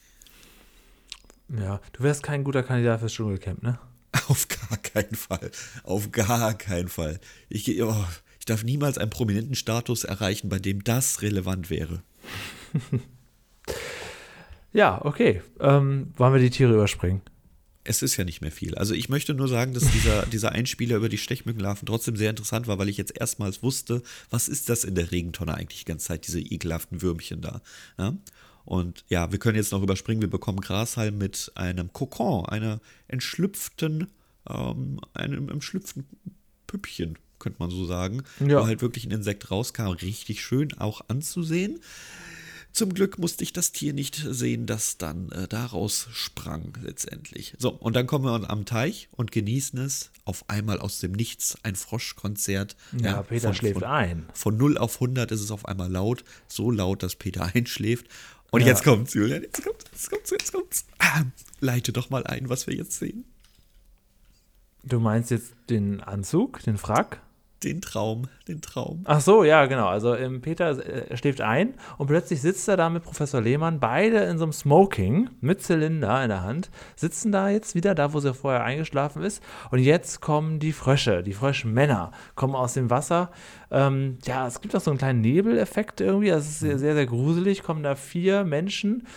[1.50, 3.78] Ja, du wärst kein guter Kandidat fürs Dschungelcamp, ne?
[4.28, 5.52] Auf gar keinen Fall.
[5.84, 7.20] Auf gar keinen Fall.
[7.50, 8.06] Ich, oh,
[8.40, 12.04] ich darf niemals einen prominenten Status erreichen, bei dem das relevant wäre.
[14.76, 15.42] Ja, okay.
[15.62, 17.22] Ähm, wollen wir die Tiere überspringen?
[17.86, 18.76] Es ist ja nicht mehr viel.
[18.76, 22.68] Also ich möchte nur sagen, dass dieser, dieser Einspieler über die Stechmückenlarven trotzdem sehr interessant
[22.68, 26.08] war, weil ich jetzt erstmals wusste, was ist das in der Regentonne eigentlich die ganze
[26.08, 27.62] Zeit, diese ekelhaften Würmchen da.
[27.98, 28.18] Ja?
[28.66, 34.08] Und ja, wir können jetzt noch überspringen, wir bekommen Grashalm mit einem Kokon, einer entschlüpften,
[34.50, 36.06] ähm, einem entschlüpften
[36.68, 38.60] Püppchen, könnte man so sagen, Ja.
[38.62, 39.88] wo halt wirklich ein Insekt rauskam.
[39.90, 41.80] Richtig schön auch anzusehen.
[42.76, 47.54] Zum Glück musste ich das Tier nicht sehen, das dann äh, daraus sprang letztendlich.
[47.58, 50.12] So, und dann kommen wir am Teich und genießen es.
[50.26, 52.76] Auf einmal aus dem Nichts ein Froschkonzert.
[53.00, 54.26] Ja, Peter schläft von, ein.
[54.34, 56.26] Von 0 auf 100 ist es auf einmal laut.
[56.50, 58.08] So laut, dass Peter einschläft.
[58.52, 58.68] Und Ja.
[58.68, 59.44] jetzt kommt's, Julian.
[59.44, 60.86] Jetzt kommt's, jetzt kommt's, jetzt kommt's.
[61.00, 61.24] Ah,
[61.62, 63.24] leite doch mal ein, was wir jetzt sehen.
[64.84, 67.22] Du meinst jetzt den Anzug, den Frack?
[67.66, 69.02] Den Traum, den Traum.
[69.06, 69.88] Ach so, ja, genau.
[69.88, 74.20] Also ähm, Peter äh, schläft ein und plötzlich sitzt er da mit Professor Lehmann, beide
[74.20, 78.20] in so einem Smoking mit Zylinder in der Hand, sitzen da jetzt wieder, da wo
[78.20, 79.42] sie vorher eingeschlafen ist.
[79.72, 83.32] Und jetzt kommen die Frösche, die Fröschmänner, kommen aus dem Wasser.
[83.72, 87.08] Ähm, ja, es gibt auch so einen kleinen Nebeleffekt irgendwie, das ist sehr, sehr, sehr
[87.08, 87.64] gruselig.
[87.64, 89.08] Kommen da vier Menschen,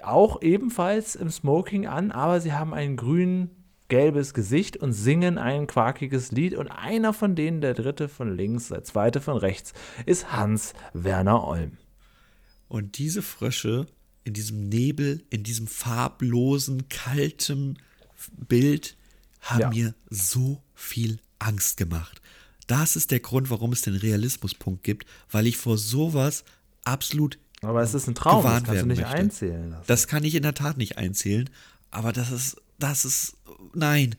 [0.00, 3.59] auch ebenfalls im Smoking an, aber sie haben einen grünen
[3.90, 6.54] gelbes Gesicht und singen ein quakiges Lied.
[6.54, 9.74] Und einer von denen, der dritte von links, der zweite von rechts,
[10.06, 11.76] ist Hans Werner Olm.
[12.68, 13.86] Und diese Frösche
[14.24, 17.78] in diesem Nebel, in diesem farblosen, kalten
[18.48, 18.96] Bild
[19.40, 19.70] haben Ja.
[19.70, 22.20] mir so viel Angst gemacht.
[22.66, 26.44] Das ist der Grund, warum es den Realismuspunkt gibt, weil ich vor sowas
[26.84, 29.14] absolut Aber es ist ein Traum, das kannst du nicht möchte.
[29.14, 29.84] einzählen lassen.
[29.86, 31.50] Das kann ich in der Tat nicht einzählen,
[31.90, 33.36] aber das ist, das ist,
[33.74, 34.16] nein,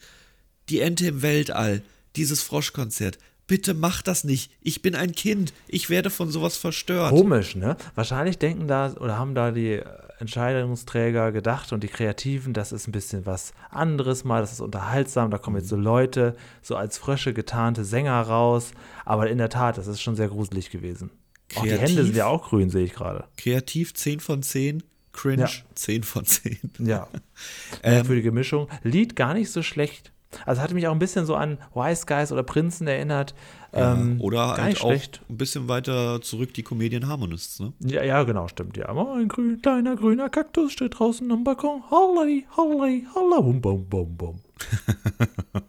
[0.70, 1.84] die Ente im Weltall,
[2.16, 4.52] dieses Froschkonzert, bitte mach das nicht.
[4.62, 7.10] Ich bin ein Kind, ich werde von sowas verstört.
[7.10, 7.76] Komisch, ne?
[7.96, 9.82] Wahrscheinlich denken da oder haben da die
[10.20, 15.32] Entscheidungsträger gedacht und die Kreativen, das ist ein bisschen was anderes mal, das ist unterhaltsam,
[15.32, 18.72] da kommen jetzt so Leute, so als Frösche getarnte Sänger raus.
[19.04, 21.10] Aber in der Tat, das ist schon sehr gruselig gewesen.
[21.56, 21.90] Auch die Kreativ.
[21.90, 23.26] Hände sind ja auch grün, sehe ich gerade.
[23.36, 24.84] Kreativ 10 von 10,
[25.14, 25.50] cringe Ja.
[25.76, 26.60] 10 von 10.
[26.80, 27.08] Ja.
[27.84, 28.68] Ähm, Merkwürdige Mischung.
[28.84, 30.12] Lied gar nicht so schlecht.
[30.46, 33.36] Also hatte mich auch ein bisschen so an Wise Guys oder Prinzen erinnert.
[33.74, 35.20] Ähm, Oder halt auch schlecht.
[35.30, 37.74] ein bisschen weiter zurück die Comedian Harmonists, ne?
[37.80, 38.78] Ja, ja, genau, stimmt.
[38.78, 41.84] Ja, ein grün, kleiner grüner Kaktus steht draußen am Balkon.
[41.92, 44.40] Holly, holly, holla, bum, bum, bum, bum.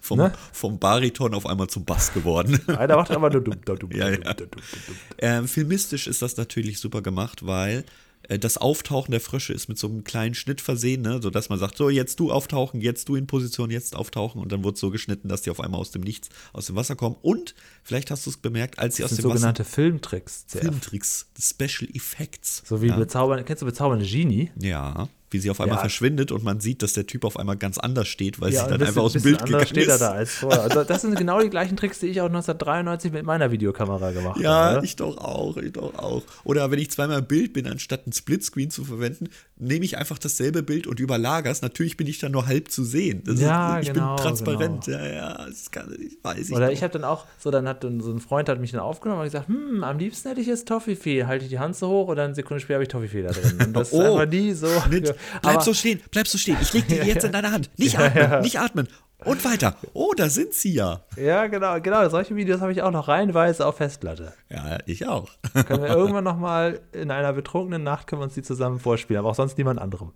[0.00, 0.32] Vom, Ne?
[0.52, 2.58] vom Bariton auf einmal zum Bass geworden.
[2.76, 4.32] Einer macht aber nur dumm, dumm, dumm, Ja, dumm, ja.
[4.34, 4.96] dumm, dumm, dumm, dumm.
[5.18, 7.84] Ähm, filmistisch ist das natürlich super gemacht, weil
[8.28, 11.20] Das Auftauchen der Frösche ist mit so einem kleinen Schnitt versehen, ne?
[11.22, 14.64] sodass man sagt, so jetzt du auftauchen, jetzt du in Position, jetzt auftauchen und dann
[14.64, 17.16] wird so geschnitten, dass die auf einmal aus dem Nichts, aus dem Wasser kommen.
[17.22, 20.44] Und vielleicht hast du es bemerkt, als sie Das aus dem Wasser sogenannte Filmtricks.
[20.48, 22.62] Filmtricks, Special Effects.
[22.66, 22.96] So wie ja.
[22.96, 24.50] bezaubernde, kennst du bezaubernde Genie?
[24.60, 25.80] ja, wie sie auf einmal Ja.
[25.80, 28.64] verschwindet und man sieht, dass der Typ auf einmal ganz anders steht, weil Ja, sie
[28.66, 30.00] ein dann bisschen- einfach aus dem Bild gegangen steht er ist.
[30.00, 30.62] da als vorher.
[30.62, 34.40] Also das sind genau die gleichen Tricks, die ich auch 1993 mit meiner Videokamera gemacht
[34.40, 34.84] Ja, habe.
[34.86, 36.22] ich doch auch, ich doch auch.
[36.44, 40.18] Oder wenn ich zweimal im Bild bin, anstatt ein Splitscreen zu verwenden, nehme ich einfach
[40.18, 41.62] dasselbe Bild und überlagere es.
[41.62, 43.22] Natürlich bin ich dann nur halb zu sehen.
[43.24, 44.84] Das Ja, ist, ich genau, bin transparent.
[44.84, 44.98] genau.
[44.98, 46.72] Ja, ja, das kann, ich weiß ich Oder doch.
[46.72, 49.20] ich habe dann auch, so dann hat dann so ein Freund hat mich dann aufgenommen
[49.22, 51.24] und gesagt, hm, am liebsten hätte ich jetzt Toffifee.
[51.24, 53.30] Halte ich die Hand so hoch und dann eine Sekunde später habe ich Toffifee da
[53.32, 53.58] drin.
[53.66, 54.68] Und das ist Oh, einfach nie so.
[54.86, 55.14] Schnitt.
[55.42, 56.56] Bleib so stehen, bleib so stehen.
[56.60, 57.70] Ich leg die jetzt in deine Hand.
[57.76, 58.88] Nicht atmen, nicht atmen.
[59.24, 59.76] Und weiter.
[59.94, 61.00] Oh, da sind sie ja.
[61.16, 62.06] ja, genau, genau.
[62.08, 64.34] Solche Videos habe ich auch noch reihenweise auf Festplatte.
[64.50, 65.30] Ja, ich auch.
[65.66, 69.30] Können wir irgendwann nochmal in einer betrunkenen Nacht können wir uns die zusammen vorspielen, aber
[69.30, 70.12] auch sonst niemand anderem.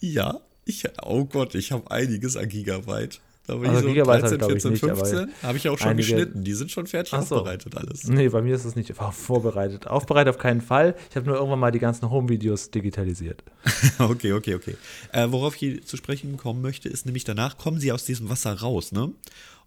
[0.00, 3.20] Ja, ich, oh Gott, ich habe einiges an Gigabyte.
[3.46, 5.42] Bin Also ich so Gigabyte habe 13, ich, glaub ich, 14, nicht, aber 15.
[5.42, 6.44] Habe ich auch schon einige- geschnitten.
[6.44, 7.36] Die sind schon fertig Ach so.
[7.36, 8.04] aufbereitet alles.
[8.08, 9.86] Nee, bei mir ist es nicht vorbereitet.
[9.86, 10.94] Aufbereitet auf keinen Fall.
[11.10, 13.42] Ich habe nur irgendwann mal die ganzen Home-Videos digitalisiert.
[13.98, 14.76] Okay, okay, okay.
[15.12, 18.28] Äh, worauf ich hier zu sprechen kommen möchte, ist nämlich danach kommen sie aus diesem
[18.28, 19.12] Wasser raus, ne?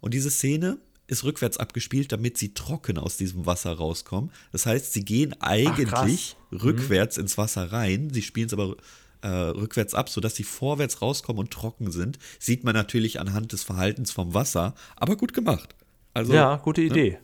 [0.02, 0.78] Und diese Szene
[1.08, 4.32] ist rückwärts abgespielt, damit sie trocken aus diesem Wasser rauskommen.
[4.52, 8.76] Das heißt, sie gehen eigentlich rückwärts ins Wasser rein, sie spielen es aber
[9.22, 12.20] äh, rückwärts ab, sodass sie vorwärts rauskommen und trocken sind.
[12.40, 15.76] Sieht man natürlich anhand des Verhaltens vom Wasser, aber gut gemacht.
[16.14, 17.20] Also, ja, gute Idee.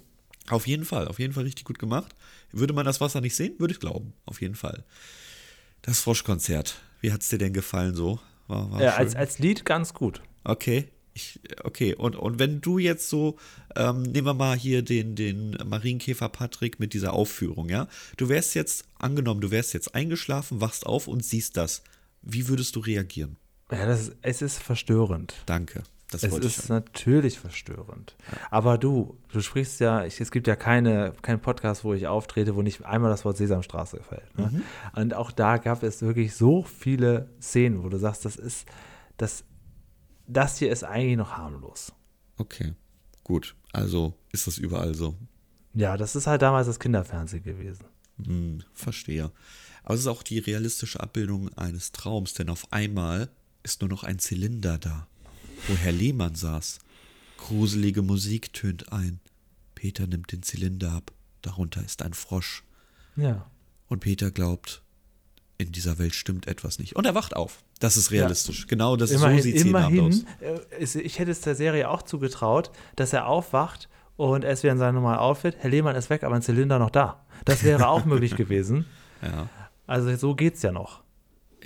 [0.49, 2.15] auf jeden Fall, auf jeden Fall richtig gut gemacht.
[2.51, 4.83] Würde man das Wasser nicht sehen, würde ich glauben, auf jeden Fall.
[5.81, 8.19] Das Froschkonzert, wie hat es dir denn gefallen so?
[8.47, 8.99] War, war Ja, schön?
[8.99, 10.21] als, als Lied ganz gut.
[10.43, 11.95] okay, ich, okay.
[11.95, 13.37] Und, und wenn du jetzt so,
[13.75, 17.87] ähm, nehmen wir mal hier den, den Marienkäfer Patrick mit dieser Aufführung, ja?
[18.17, 21.83] Du wärst jetzt, angenommen, du wärst jetzt eingeschlafen, wachst auf und siehst das.
[22.21, 23.37] Wie würdest du reagieren?
[23.71, 25.33] Ja, das ist, es ist verstörend.
[25.45, 25.83] Danke.
[26.11, 26.83] Das Es ist hören.
[26.83, 28.15] natürlich verstörend.
[28.51, 32.55] Aber du, du sprichst ja, ich, es gibt ja keine, keinen Podcast, wo ich auftrete,
[32.55, 34.37] wo nicht einmal das Wort Sesamstraße fällt.
[34.37, 34.49] Ne?
[34.51, 34.63] Mhm.
[34.99, 38.67] Und auch da gab es wirklich so viele Szenen, wo du sagst, das ist,
[39.17, 39.45] das,
[40.27, 41.91] das hier ist eigentlich noch harmlos.
[42.37, 42.73] Okay,
[43.23, 43.55] gut.
[43.71, 45.15] Also ist das überall so.
[45.73, 47.85] Ja, das ist halt damals das Kinderfernsehen gewesen.
[48.23, 49.31] Hm, verstehe.
[49.83, 53.29] Aber es ist auch die realistische Abbildung eines Traums, denn auf einmal
[53.63, 55.07] ist nur noch ein Zylinder da,
[55.67, 56.79] wo Herr Lehmann saß.
[57.37, 59.19] Gruselige Musik tönt ein.
[59.75, 61.11] Peter nimmt den Zylinder ab.
[61.41, 62.63] Darunter ist ein Frosch.
[63.15, 63.49] Ja.
[63.87, 64.81] Und Peter glaubt,
[65.57, 66.95] in dieser Welt stimmt etwas nicht.
[66.95, 67.63] Und er wacht auf.
[67.85, 68.67] Das ist realistisch.
[68.67, 72.01] Genau, das immerhin, so sieht es immerhin äh, es- ich hätte es der Serie auch
[72.01, 75.55] zugetraut, dass er aufwacht und er ist wieder in seinem normalen Outfit.
[75.59, 77.25] Herr Lehmann ist weg, aber ein Zylinder noch da.
[77.45, 78.85] Das wäre auch möglich gewesen.
[79.21, 79.49] Ja.
[79.87, 81.03] Also so geht's ja noch.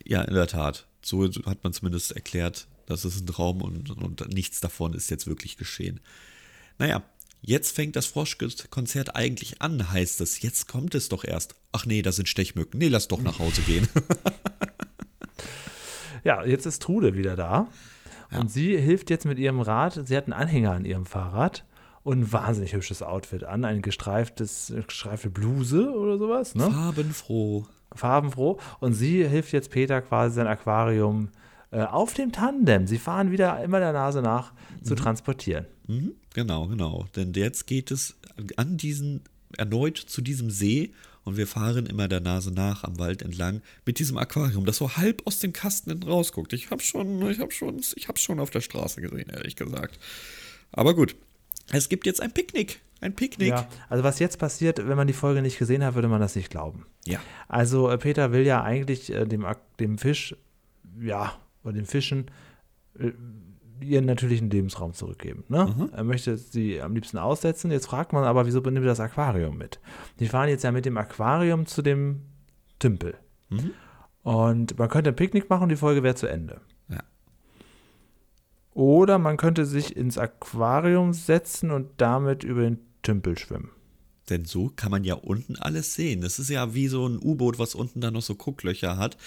[0.06, 0.88] ja, in der Tat.
[1.02, 5.28] So hat man zumindest erklärt, das ist ein Traum und, und nichts davon ist jetzt
[5.28, 6.00] wirklich geschehen.
[6.80, 7.04] Naja,
[7.42, 10.42] jetzt fängt das Froschkonzert eigentlich an, heißt es.
[10.42, 11.56] Jetzt kommt es doch erst.
[11.72, 12.80] Ach nee, da sind Stechmücken.
[12.80, 13.88] Nee, lass doch nach Hause gehen.
[16.24, 17.68] Ja, jetzt ist Trude wieder da.
[18.32, 20.00] Und sie hilft jetzt mit ihrem Rad.
[20.06, 21.66] Sie hat einen Anhänger an ihrem Fahrrad
[22.04, 23.66] und ein wahnsinnig hübsches Outfit an.
[23.66, 26.56] Ein gestreiftes, gestreifte Bluse oder sowas.
[26.56, 26.70] Ne?
[26.70, 27.66] Farbenfroh.
[27.94, 28.60] farbenfroh.
[28.80, 31.30] Und sie hilft jetzt Peter quasi sein Aquarium
[31.72, 32.88] äh, auf dem Tandem.
[32.88, 34.54] Sie fahren wieder immer der Nase nach
[34.84, 35.66] zu transportieren.
[35.88, 37.06] Mhm, genau, genau.
[37.16, 38.16] Denn jetzt geht es
[38.58, 39.24] an diesen,
[39.58, 40.94] erneut zu diesem See
[41.30, 44.98] und wir fahren immer der Nase nach am Wald entlang mit diesem Aquarium, das so
[44.98, 46.54] halb aus dem Kasten hinten rausguckt.
[46.54, 50.00] Ich habe schon, ich habe schon, ich habe schon auf der Straße gesehen, ehrlich gesagt.
[50.72, 51.16] Aber gut,
[51.72, 53.50] es gibt jetzt ein Picknick, ein Picknick.
[53.50, 56.36] Ja, also was jetzt passiert, wenn man die Folge nicht gesehen hat, würde man das
[56.36, 56.88] nicht glauben.
[57.06, 57.20] Ja.
[57.48, 59.46] Also äh, Peter will ja eigentlich äh, dem,
[59.80, 60.36] dem Fisch,
[61.00, 62.32] ja, oder den Fischen
[62.98, 63.12] äh,
[63.82, 65.44] ihren natürlichen Lebensraum zurückgeben.
[65.48, 65.90] Ne?
[65.94, 67.72] Er möchte sie am liebsten aussetzen.
[67.72, 69.80] Jetzt fragt man aber, wieso nimmt er das Aquarium mit?
[70.20, 72.22] Die fahren jetzt ja mit dem Aquarium zu dem
[72.80, 73.16] Tümpel.
[74.24, 76.62] Und man könnte ein Picknick machen und die Folge wäre zu Ende.
[76.88, 77.00] Ja.
[78.74, 83.72] Oder man könnte sich ins Aquarium setzen und damit über den Tümpel schwimmen.
[84.30, 86.22] Denn so kann man ja unten alles sehen.
[86.22, 89.18] Das ist ja wie so ein U-Boot, was unten dann noch so Gucklöcher hat.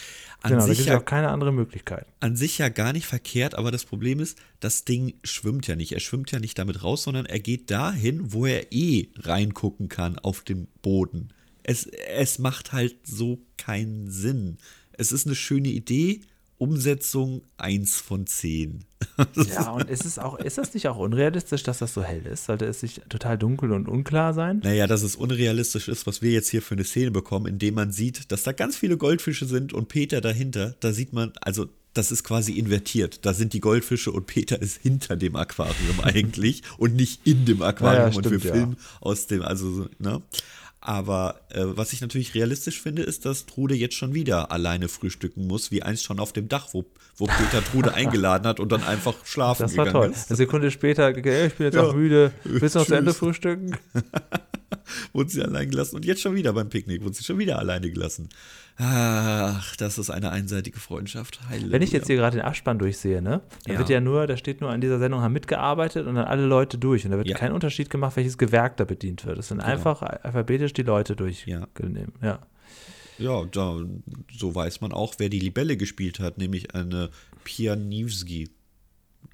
[0.43, 2.07] An, Genau, da sich gibt ja, auch keine andere Möglichkeit.
[2.21, 5.93] an sich ja gar nicht verkehrt, aber das Problem ist, das Ding schwimmt ja nicht.
[5.93, 10.19] Er schwimmt ja nicht damit raus, sondern er geht dahin, wo er eh reingucken kann
[10.19, 11.29] auf dem Boden.
[11.63, 14.59] Es, es macht halt so keinen Sinn.
[14.93, 16.21] Es ist eine schöne Idee
[16.63, 18.85] Umsetzung 1 von 10.
[19.35, 22.45] Ja, und ist es auch, ist das nicht auch unrealistisch, dass das so hell ist?
[22.45, 24.61] Sollte es nicht total dunkel und unklar sein?
[24.63, 27.91] Naja, dass es unrealistisch ist, was wir jetzt hier für eine Szene bekommen, indem man
[27.91, 30.77] sieht, dass da ganz viele Goldfische sind und Peter dahinter.
[30.79, 33.27] Da sieht man, also das ist quasi invertiert.
[33.27, 37.61] Da sind die Goldfische und Peter ist hinter dem Aquarium eigentlich und nicht in dem
[37.61, 38.05] Aquarium.
[38.05, 38.53] Ja, ja, und wir stimmt, ja.
[38.53, 40.23] filmen aus dem, also, so, ne?
[40.85, 45.47] Aber äh, was ich natürlich realistisch finde, ist, dass Trude jetzt schon wieder alleine frühstücken
[45.47, 46.85] muss, wie einst schon auf dem Dach, wo,
[47.17, 50.13] wo Peter Trude eingeladen hat und dann einfach schlafen Das war gegangen toll.
[50.13, 50.29] ist.
[50.31, 51.85] Eine Sekunde später, okay, ich bin jetzt Ja.
[51.85, 52.33] auch müde.
[52.43, 53.77] Willst du noch zu Ende frühstücken?
[55.13, 57.91] wurde sie allein gelassen und jetzt schon wieder beim Picknick wurde sie schon wieder alleine
[57.91, 58.29] gelassen.
[58.79, 61.41] Ach, das ist eine einseitige Freundschaft.
[61.49, 61.73] Halleluja.
[61.73, 63.43] Wenn ich jetzt hier gerade den Abspann durchsehe, ne?
[63.67, 63.79] Da Ja.
[63.79, 66.79] wird ja nur, da steht nur an dieser Sendung haben mitgearbeitet und dann alle Leute
[66.79, 67.05] durch.
[67.05, 67.35] Und da wird Ja.
[67.35, 67.41] Genau.
[67.47, 69.39] kein Unterschied gemacht, welches Gewerk da bedient wird.
[69.39, 72.13] Es sind einfach alphabetisch die Leute durchgenommen.
[72.23, 72.41] Ja.
[73.19, 73.77] Ja, da,
[74.37, 77.11] so weiß man auch, wer die Libelle gespielt hat, nämlich eine
[77.45, 78.49] Pianivski.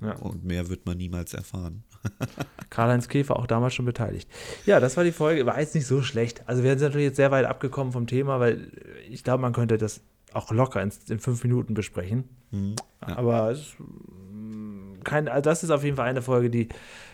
[0.03, 0.12] Ja.
[0.16, 1.84] Und mehr wird man niemals erfahren.
[2.70, 4.28] Karl-Heinz Käfer auch damals schon beteiligt.
[4.66, 5.46] Ja, das war die Folge.
[5.46, 6.42] War jetzt nicht so schlecht.
[6.46, 8.70] Also wir sind natürlich jetzt sehr weit abgekommen vom Thema, weil
[9.09, 10.01] ich glaube, man könnte das
[10.32, 12.24] auch locker in, in fünf Minuten besprechen.
[12.51, 12.76] Mhm.
[13.01, 13.74] Aber es,
[15.05, 16.68] kein, also das ist auf jeden Fall eine Folge, die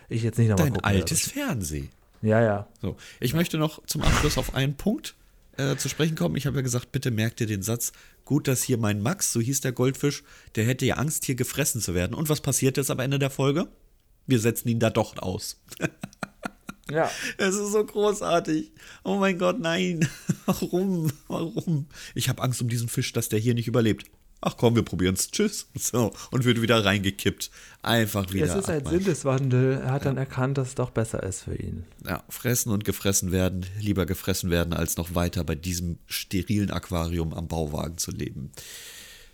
[0.08, 0.98] ich jetzt nicht nochmal Dein gucken werde.
[0.98, 1.90] altes Fernsehen.
[2.22, 2.66] Ja, ja.
[2.80, 5.14] So, ich möchte noch zum Abschluss auf einen Punkt
[5.56, 6.36] äh, zu sprechen kommen.
[6.36, 7.92] Ich habe ja gesagt, bitte merkt ihr den Satz.
[8.24, 10.24] Gut, dass hier mein Max, so hieß der Goldfisch,
[10.56, 12.14] der hätte ja Angst, hier gefressen zu werden.
[12.14, 13.68] Und was passiert jetzt am Ende der Folge?
[14.26, 15.60] Wir setzen ihn da doch aus.
[16.90, 17.10] Ja.
[17.38, 18.72] Es ist so großartig.
[19.04, 20.08] Oh mein Gott, nein.
[20.46, 21.10] Warum?
[21.28, 21.86] Warum?
[22.14, 24.06] Ich habe Angst um diesen Fisch, dass der hier nicht überlebt.
[24.46, 25.30] Ach komm, wir probieren's.
[25.30, 25.68] Tschüss.
[25.78, 26.12] So.
[26.30, 27.50] Und wird wieder reingekippt.
[27.82, 28.44] Einfach wieder.
[28.46, 28.84] Es ist ein.
[28.84, 29.80] Sinneswandel.
[29.82, 31.84] Er hat dann erkannt, dass es doch besser ist für ihn.
[32.06, 33.64] Ja, fressen und gefressen werden.
[33.80, 38.52] Lieber gefressen werden, als noch weiter bei diesem sterilen Aquarium am Bauwagen zu leben.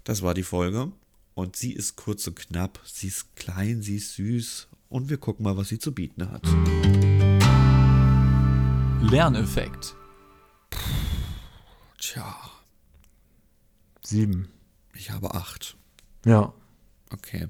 [0.05, 0.93] Das war die Folge.
[1.35, 2.81] Und sie ist kurz und knapp.
[2.85, 4.69] Sie ist klein, sie ist süß.
[4.91, 6.43] Und wir gucken mal, was sie zu bieten hat.
[9.03, 9.95] Lerneffekt.
[11.99, 12.35] Tja,
[14.03, 14.49] Sieben.
[14.95, 15.77] ich habe acht.
[16.25, 16.53] Ja.
[17.13, 17.49] Okay.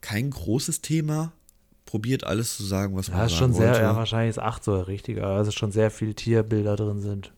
[0.00, 1.32] Kein großes Thema.
[1.84, 3.80] Probiert alles zu sagen, was man Ja, ist sagen schon sehr, wollte.
[3.82, 7.32] ja, wahrscheinlich ist acht so richtig, aber also schon sehr viele Tierbilder drin sind.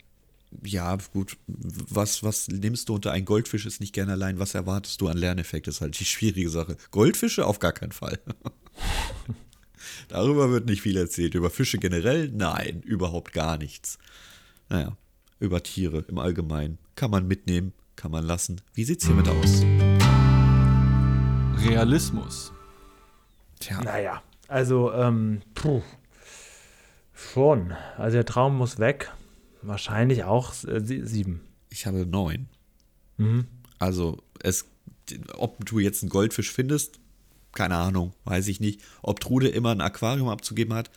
[0.64, 1.36] Ja, gut.
[1.46, 4.38] Was, was nimmst du unter ein Goldfisch ist nicht gerne allein.
[4.38, 6.76] Was erwartest du an Lerneffekt, ist halt die schwierige Sache.
[6.90, 8.18] Goldfische auf gar keinen Fall.
[10.09, 11.34] Darüber wird nicht viel erzählt.
[11.34, 12.28] Über Fische generell?
[12.28, 13.98] Nein, überhaupt gar nichts.
[14.68, 14.96] Naja,
[15.38, 16.78] über Tiere im Allgemeinen.
[16.96, 18.61] Kann man mitnehmen, kann man lassen.
[18.74, 19.62] Wie sieht's hiermit aus?
[21.64, 22.53] Realismus.
[23.61, 25.82] Tja, Naja, also, ähm, puh.
[27.14, 27.72] Schon.
[27.96, 29.12] Also der Traum muss weg.
[29.62, 31.40] Wahrscheinlich auch äh, sie- sieben.
[31.70, 32.46] ich habe neun.
[33.16, 33.46] Mhm.
[33.78, 34.66] Also, es,
[35.34, 36.98] ob du jetzt einen Goldfisch findest,
[37.52, 38.80] keine Ahnung, weiß ich nicht.
[39.02, 40.90] Ob Trude immer ein Aquarium abzugeben hat,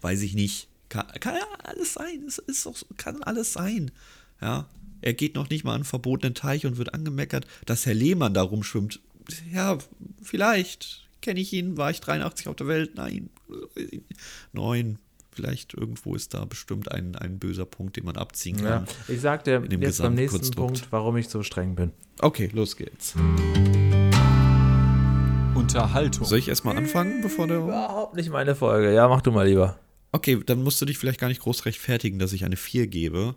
[0.00, 0.68] weiß ich nicht.
[0.88, 2.24] Kann, kann ja alles sein.
[2.26, 3.90] Es ist doch, kann alles sein.
[4.40, 4.68] Ja,
[5.02, 8.32] er geht noch nicht mal an einen verbotenen Teich und wird angemeckert, dass Herr Lehmann
[8.34, 9.00] da rumschwimmt.
[9.52, 9.78] Ja,
[10.22, 11.04] vielleicht.
[11.20, 11.76] Kenne ich ihn?
[11.76, 12.94] War ich 83 auf der Welt?
[12.94, 13.28] Nein.
[14.52, 14.98] Neun.
[15.38, 18.78] Vielleicht irgendwo ist da bestimmt ein, ein böser Punkt, den man abziehen Ja.
[18.78, 18.86] kann.
[19.06, 20.50] Ich sag dir In dem jetzt beim nächsten.
[20.50, 21.92] Punkt, warum ich so streng bin.
[22.18, 23.14] Okay, los geht's.
[25.54, 26.24] Unterhaltung.
[26.26, 27.58] Soll ich erstmal anfangen, bevor der.
[27.58, 28.92] Überhaupt nicht meine Folge.
[28.92, 29.78] Ja, mach du mal lieber.
[30.10, 33.36] Okay, dann musst du dich vielleicht gar nicht groß rechtfertigen, dass ich eine 4 gebe.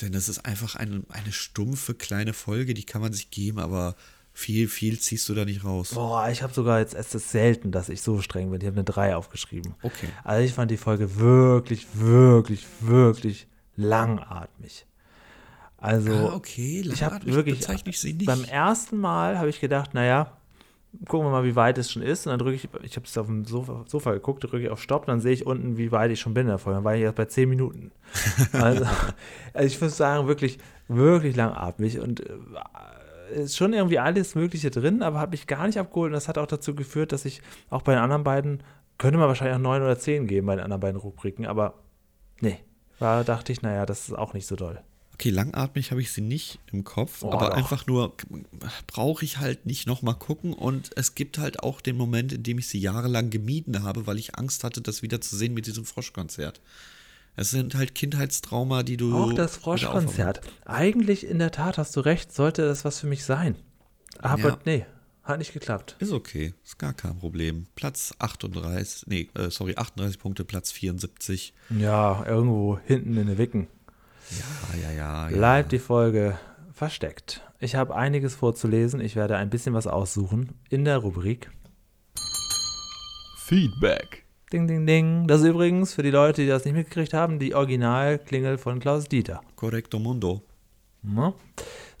[0.00, 3.96] Denn das ist einfach eine, eine stumpfe kleine Folge, die kann man sich geben, aber
[4.40, 5.92] viel, viel ziehst du da nicht raus.
[5.94, 8.60] Boah, ich habe sogar jetzt, es ist selten, dass ich so streng bin.
[8.60, 9.74] Ich habe eine 3 aufgeschrieben.
[9.82, 10.08] Okay.
[10.24, 14.86] Also ich fand die Folge wirklich, wirklich, wirklich langatmig.
[15.76, 18.26] Also Ah, okay, ich habe langatmig wirklich ich sie nicht.
[18.26, 20.36] beim ersten Mal habe ich gedacht, naja,
[21.06, 22.26] gucken wir mal, wie weit es schon ist.
[22.26, 24.82] Und dann drücke ich, ich habe es auf dem Sofa, Sofa geguckt, drücke ich auf
[24.82, 26.76] Stopp, dann sehe ich unten, wie weit ich schon bin in der Folge.
[26.78, 27.92] Dann war ich erst bei 10 Minuten.
[28.52, 28.84] Also,
[29.54, 32.32] also ich würde sagen, wirklich, wirklich langatmig und äh,
[33.30, 36.08] ist schon irgendwie alles Mögliche drin, aber habe mich gar nicht abgeholt.
[36.10, 38.62] Und das hat auch dazu geführt, dass ich auch bei den anderen beiden,
[38.98, 41.74] könnte man wahrscheinlich auch 9 oder 10 geben bei den anderen beiden Rubriken, aber
[42.40, 42.58] nee.
[42.98, 44.78] Da dachte ich, naja, das ist auch nicht so doll.
[45.14, 47.56] Okay, langatmig habe ich sie nicht im Kopf, Oh, aber doch.
[47.56, 48.14] einfach nur
[48.86, 52.58] brauche ich halt nicht nochmal gucken und es gibt halt auch den Moment, in dem
[52.58, 55.84] ich sie jahrelang gemieden habe, weil ich Angst hatte, das wieder zu sehen mit diesem
[55.84, 56.60] Froschkonzert.
[57.36, 59.14] Es sind halt Kindheitstrauma, die du.
[59.16, 60.40] Auch das Froschkonzert.
[60.66, 63.56] Eigentlich, in der Tat, hast du recht, sollte das was für mich sein.
[64.18, 64.58] Aber Ja.
[64.64, 64.84] nee,
[65.22, 65.96] hat nicht geklappt.
[66.00, 67.66] Ist okay, ist gar kein Problem.
[67.74, 71.54] Platz 38, nee, äh, sorry, 38 Punkte, Platz 74.
[71.70, 73.68] Ja, irgendwo hinten in den Wicken.
[74.30, 75.28] Ja, ja, ja.
[75.30, 75.36] ja.
[75.36, 76.38] Bleibt die Folge
[76.72, 77.42] versteckt.
[77.58, 79.00] Ich habe einiges vorzulesen.
[79.00, 81.50] Ich werde ein bisschen was aussuchen in der Rubrik
[83.36, 84.19] Feedback.
[84.52, 85.28] Ding, ding, ding.
[85.28, 89.04] Das ist übrigens für die Leute, die das nicht mitgekriegt haben, die Originalklingel von Klaus
[89.04, 89.42] Dieter.
[89.54, 90.42] Correcto Mundo.
[91.02, 91.34] Ne?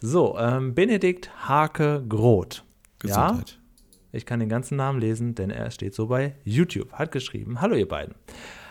[0.02, 2.64] So, ähm, Benedikt Hake Groth.
[3.04, 3.60] Ja, Gesundheit.
[4.10, 6.92] ich kann den ganzen Namen lesen, denn er steht so bei YouTube.
[6.92, 8.16] Hat geschrieben: Hallo, ihr beiden.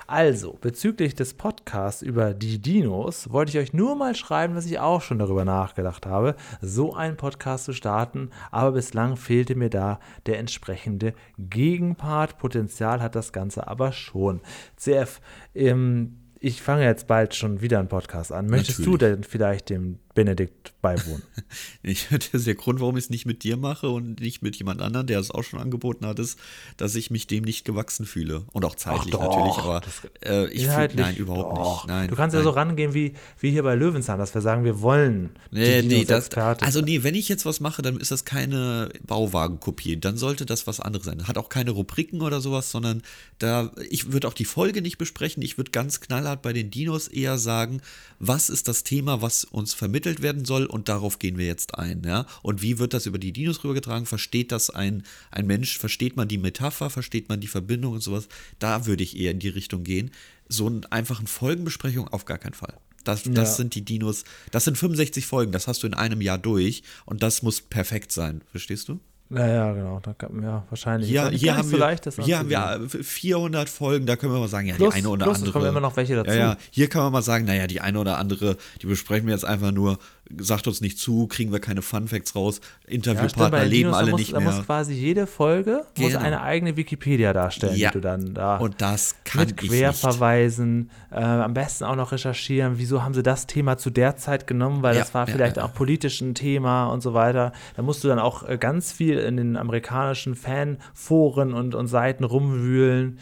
[0.09, 4.79] Also, bezüglich des Podcasts über die Dinos wollte ich euch nur mal schreiben, dass ich
[4.79, 9.99] auch schon darüber nachgedacht habe, so einen Podcast zu starten, aber bislang fehlte mir da
[10.25, 12.39] der entsprechende Gegenpart.
[12.39, 14.41] Potenzial hat das Ganze aber schon.
[14.77, 15.21] CF,
[15.53, 18.47] ähm, ich fange jetzt bald schon wieder einen Podcast an.
[18.47, 19.15] Möchtest du Natürlich.
[19.15, 21.23] denn vielleicht dem Benedikt beiwohnen?
[21.81, 24.55] Ich, das ist der Grund, warum ich es nicht mit dir mache und nicht mit
[24.57, 26.37] jemand anderem, der es auch schon angeboten hat, ist,
[26.77, 28.43] dass ich mich dem nicht gewachsen fühle.
[28.51, 29.81] Und auch zeitlich doch, natürlich, aber
[30.23, 31.83] äh, ich fühle, nein, überhaupt doch.
[31.83, 31.87] nicht.
[31.87, 32.43] Nein, du kannst nein.
[32.43, 36.03] ja so rangehen wie, wie hier bei Löwenzahn, dass wir sagen, wir wollen Nee, nee,
[36.03, 39.97] das, also nee, wenn ich jetzt was mache, dann ist das keine Bauwagenkopie.
[39.97, 41.27] Dann sollte das was anderes sein.
[41.27, 43.01] Hat auch keine Rubriken oder sowas, sondern
[43.39, 45.41] da, ich würde auch die Folge nicht besprechen.
[45.41, 47.81] Ich würde ganz knallhart bei den Dinos eher sagen,
[48.19, 52.01] was ist das Thema, was uns vermittelt werden soll und darauf gehen wir jetzt ein,
[52.05, 52.25] ja.
[52.41, 54.05] Und wie wird das über die Dinos rübergetragen?
[54.05, 55.77] Versteht das ein, ein Mensch?
[55.77, 56.89] Versteht man die Metapher?
[56.89, 58.27] Versteht man die Verbindung und sowas?
[58.59, 60.11] Da würde ich eher in die Richtung gehen.
[60.47, 62.73] So einen einfachen Folgenbesprechung auf gar keinen Fall.
[63.03, 63.55] Das, das Ja.
[63.55, 67.23] sind die Dinos, das sind 65 Folgen, das hast du in einem Jahr durch und
[67.23, 68.99] das muss perfekt sein, verstehst du?
[69.31, 69.99] Ja, ja, genau.
[70.01, 71.11] Da kann, ja, wahrscheinlich.
[71.11, 74.47] Nicht hier, haben, so wir, leicht, hier haben wir 400 Folgen, da können wir mal
[74.47, 75.51] sagen, ja, Plus- die eine oder plus, andere.
[75.51, 76.31] kommen immer noch welche dazu.
[76.31, 79.33] Ja, ja, hier kann man mal sagen, naja, die eine oder andere, die besprechen wir
[79.35, 79.99] jetzt einfach nur,
[80.37, 83.95] sagt uns nicht zu, kriegen wir keine Fun Facts raus, Ja, Interviewpartner den leben Dinos,
[83.97, 84.63] alle muss, nicht da muss mehr.
[84.63, 86.19] quasi jede Folge muss Genau.
[86.23, 87.89] eine eigene Wikipedia darstellen, Ja.
[87.89, 89.57] die du dann da Und das kann mit.
[89.57, 94.47] Querverweisen, äh, am besten auch noch recherchieren, wieso haben sie das Thema zu der Zeit
[94.47, 95.65] genommen, weil Ja, das war ja, vielleicht ja.
[95.65, 97.51] auch politisch ein Thema und so weiter.
[97.75, 102.23] Da musst du dann auch äh, ganz viel in den amerikanischen Fanforen und, und Seiten
[102.23, 103.19] rumwühlen.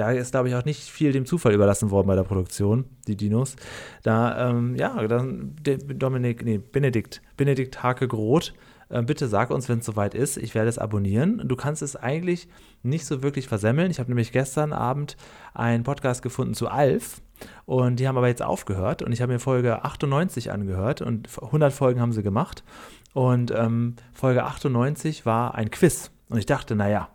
[0.00, 3.16] Da ist, glaube ich, auch nicht viel dem Zufall überlassen worden bei der Produktion, die
[3.16, 3.56] Dinos.
[4.02, 8.54] Da, ähm, ja, dann Dominik, nee, Benedikt, Benedikt Hake Groth.
[8.88, 10.38] äh, Bitte sag uns, wenn es soweit ist.
[10.38, 11.42] Ich werde es abonnieren.
[11.46, 12.48] Du kannst es eigentlich
[12.82, 13.90] nicht so wirklich versemmeln.
[13.90, 15.18] Ich habe nämlich gestern Abend
[15.52, 17.20] einen Podcast gefunden zu Alf
[17.66, 21.74] und die haben aber jetzt aufgehört und ich habe mir Folge 98 angehört und 100
[21.74, 22.64] Folgen haben sie gemacht
[23.12, 27.10] und ähm, Folge 98 war ein Quiz und ich dachte, naja,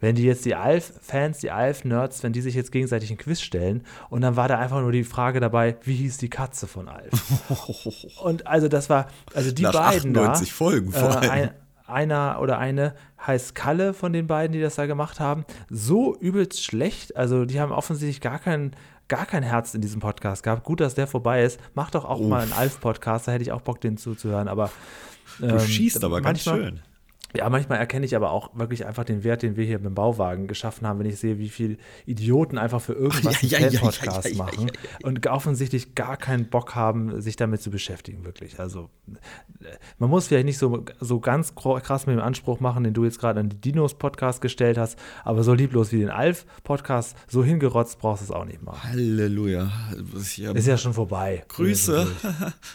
[0.00, 3.84] wenn die jetzt die Alf-Fans, die Alf-Nerds, wenn die sich jetzt gegenseitig ein Quiz stellen
[4.08, 7.10] und dann war da einfach nur die Frage dabei, wie hieß die Katze von Alf?
[8.22, 11.30] und also das war, also die Nach beiden 98 da, Folgen vor äh, allem.
[11.30, 11.50] ein,
[11.86, 12.94] einer oder eine
[13.26, 17.16] heißt Kalle von den beiden, die das da gemacht haben, so übelst schlecht.
[17.16, 18.70] Also die haben offensichtlich gar kein,
[19.08, 20.64] gar kein Herz in diesem Podcast gehabt.
[20.64, 21.60] Gut, dass der vorbei ist.
[21.74, 24.48] Mach doch auch mal einen Alf-Podcast, da hätte ich auch Bock, den zuzuhören.
[24.48, 24.70] Aber
[25.38, 26.80] Du ähm, schießt aber ganz manchmal- schön.
[27.36, 29.94] Ja, manchmal erkenne ich aber auch wirklich einfach den Wert, den wir hier mit dem
[29.94, 31.76] Bauwagen geschaffen haben, wenn ich sehe, wie viele
[32.06, 34.70] Idioten einfach für irgendwas Ja, einen ja, Fan-Podcast ja, machen
[35.02, 38.58] und offensichtlich gar keinen Bock haben, sich damit zu beschäftigen, wirklich.
[38.58, 38.90] Also
[39.98, 43.18] man muss vielleicht nicht so, so ganz krass mit dem Anspruch machen, den du jetzt
[43.20, 48.22] gerade an die Dinos-Podcast gestellt hast, aber so lieblos wie den Alf-Podcast, so hingerotzt brauchst
[48.22, 48.82] du es auch nicht machen.
[48.90, 49.70] Halleluja.
[50.12, 51.44] Das ist ja- Ist ja schon vorbei.
[51.48, 52.06] Grüße.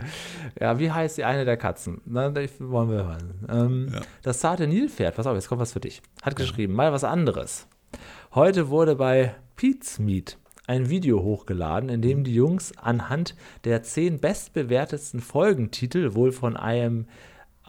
[0.61, 2.01] ja, wie heißt die eine der Katzen?
[2.05, 3.35] Na, das wollen wir hören.
[3.49, 4.01] Ähm, Ja.
[4.23, 6.03] Das zarte Nilpferd, pass auf, jetzt kommt was für dich.
[6.23, 7.67] Hat geschrieben, mal was anderes.
[8.35, 10.37] Heute wurde bei Pete's Meat
[10.67, 13.35] ein Video hochgeladen, in dem die Jungs anhand
[13.65, 17.07] der zehn bestbewertetsten Folgentitel, wohl von IM,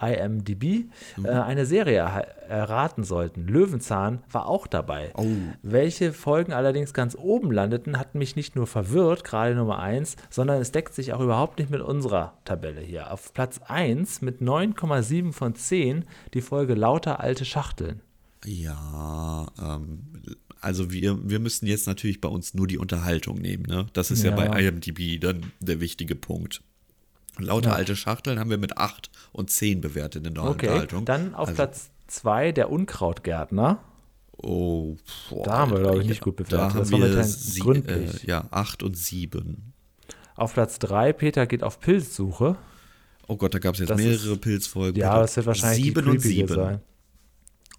[0.00, 0.86] IMDb,
[1.24, 1.98] äh, eine Serie
[2.48, 3.46] erraten sollten.
[3.46, 5.10] Löwenzahn war auch dabei.
[5.14, 5.26] Oh.
[5.62, 10.60] Welche Folgen allerdings ganz oben landeten, hat mich nicht nur verwirrt, gerade Nummer 1, sondern
[10.60, 13.10] es deckt sich auch überhaupt nicht mit unserer Tabelle hier.
[13.12, 18.00] Auf Platz 1 mit 9,7 von 10 die Folge Lauter alte Schachteln.
[18.44, 20.00] Ja, ähm,
[20.60, 23.86] also wir, wir müssen jetzt natürlich bei uns nur die Unterhaltung nehmen, ne?
[23.92, 24.36] Das ist ja, Ja.
[24.36, 26.62] bei IMDb dann der wichtige Punkt.
[27.44, 27.74] Lauter Ja.
[27.76, 31.04] alte Schachteln haben wir mit 8 und 10 bewertet in der Okay, Unterhaltung.
[31.04, 33.78] dann auf Also, Platz 2 der Unkrautgärtner.
[34.38, 34.96] Oh,
[35.30, 36.58] boah, Da haben wir, glaube ich, nicht gut bewertet.
[36.58, 38.24] Da haben Das wir sie, Gründlich.
[38.24, 39.72] äh, ja, 8 und 7.
[40.34, 42.56] Auf Platz 3 Peter geht auf Pilzsuche.
[43.28, 45.00] Oh Gott, da gab es jetzt Das mehrere ist- Pilzfolgen.
[45.00, 46.54] Ja, das wird wahrscheinlich die 7 und creepige 7.
[46.54, 46.80] sein.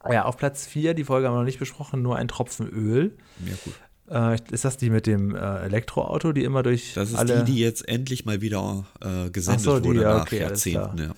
[0.09, 3.17] Ja, auf Platz 4, die Folge haben wir noch nicht besprochen, nur ein Tropfen Öl.
[3.45, 3.73] Ja, gut.
[4.09, 7.43] Äh, ist das die mit dem äh, Elektroauto, die immer durch Das ist alle...
[7.43, 10.97] die, die jetzt endlich mal wieder äh, gesendet so, die, wurde ja, nach okay, Jahrzehnten.
[10.97, 11.11] Ja.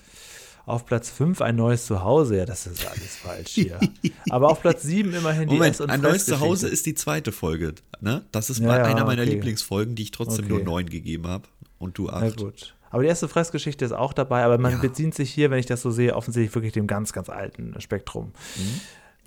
[0.65, 2.37] Auf Platz 5 ein neues Zuhause.
[2.37, 3.79] Ja, das ist alles falsch hier.
[4.29, 6.25] Aber auf Platz 7 immerhin die Moment, ein neues.
[6.25, 7.73] Zuhause ist die zweite Folge.
[8.01, 8.23] Ne?
[8.31, 9.31] Das ist Ja, mal ja, einer meiner okay.
[9.31, 10.53] Lieblingsfolgen, die ich trotzdem Okay.
[10.53, 11.45] nur neun gegeben habe.
[11.79, 12.37] Und du Na acht.
[12.37, 12.75] gut.
[12.91, 14.77] Aber die erste Fressgeschichte ist auch dabei, aber man Ja.
[14.79, 18.31] bezieht sich hier, wenn ich das so sehe, offensichtlich wirklich dem ganz, ganz alten Spektrum.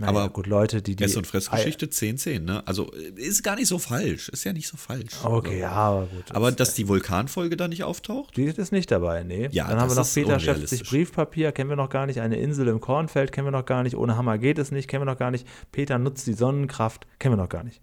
[0.02, 0.08] Naja.
[0.18, 1.04] Aber gut, Leute, die die.
[1.04, 2.62] Ess- und Fressgeschichte 10-10, ne?
[2.66, 4.28] Also äh, ist gar nicht so falsch.
[4.28, 5.12] Ist ja nicht so falsch.
[5.24, 6.24] Okay, ja, aber gut.
[6.32, 8.36] Aber das- dass die Vulkanfolge da nicht auftaucht?
[8.36, 9.48] Die ist nicht dabei, nee.
[9.52, 10.82] Ja, Dann haben wir noch Peter schöpft sich.
[10.88, 12.20] Briefpapier, kennen wir noch gar nicht.
[12.20, 13.96] Eine Insel im Kornfeld, kennen wir noch gar nicht.
[13.96, 15.46] Ohne Hammer geht es nicht, kennen wir noch gar nicht.
[15.70, 17.80] Peter nutzt die Sonnenkraft, kennen wir noch gar nicht.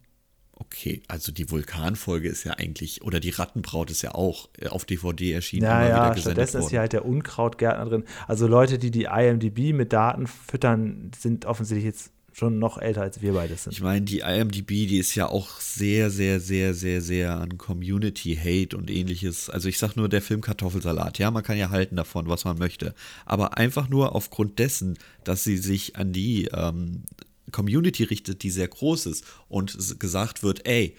[0.62, 4.86] Okay, also die Vulkanfolge ist ja eigentlich, oder die Rattenbraut ist ja auch äh, auf
[4.86, 6.70] DVD erschienen, Ja, immer wieder ja, stattdessen ist worden.
[6.70, 8.04] hier halt der Unkrautgärtner drin.
[8.28, 13.22] Also Leute, die die IMDb mit Daten füttern, sind offensichtlich jetzt schon noch älter als
[13.22, 13.74] wir beide sind.
[13.74, 18.78] Ich meine, die IMDb, die ist ja auch sehr, sehr, sehr, sehr, sehr an Community-Hate
[18.78, 19.50] und ähnliches.
[19.50, 21.20] Also ich sag nur der Film Kartoffelsalat.
[21.20, 22.94] Ja, man kann ja halten davon, was man möchte.
[23.26, 27.04] Aber einfach nur aufgrund dessen, dass sie sich an die ähm,
[27.52, 30.96] Community richtet, die sehr groß ist und gesagt wird, ey,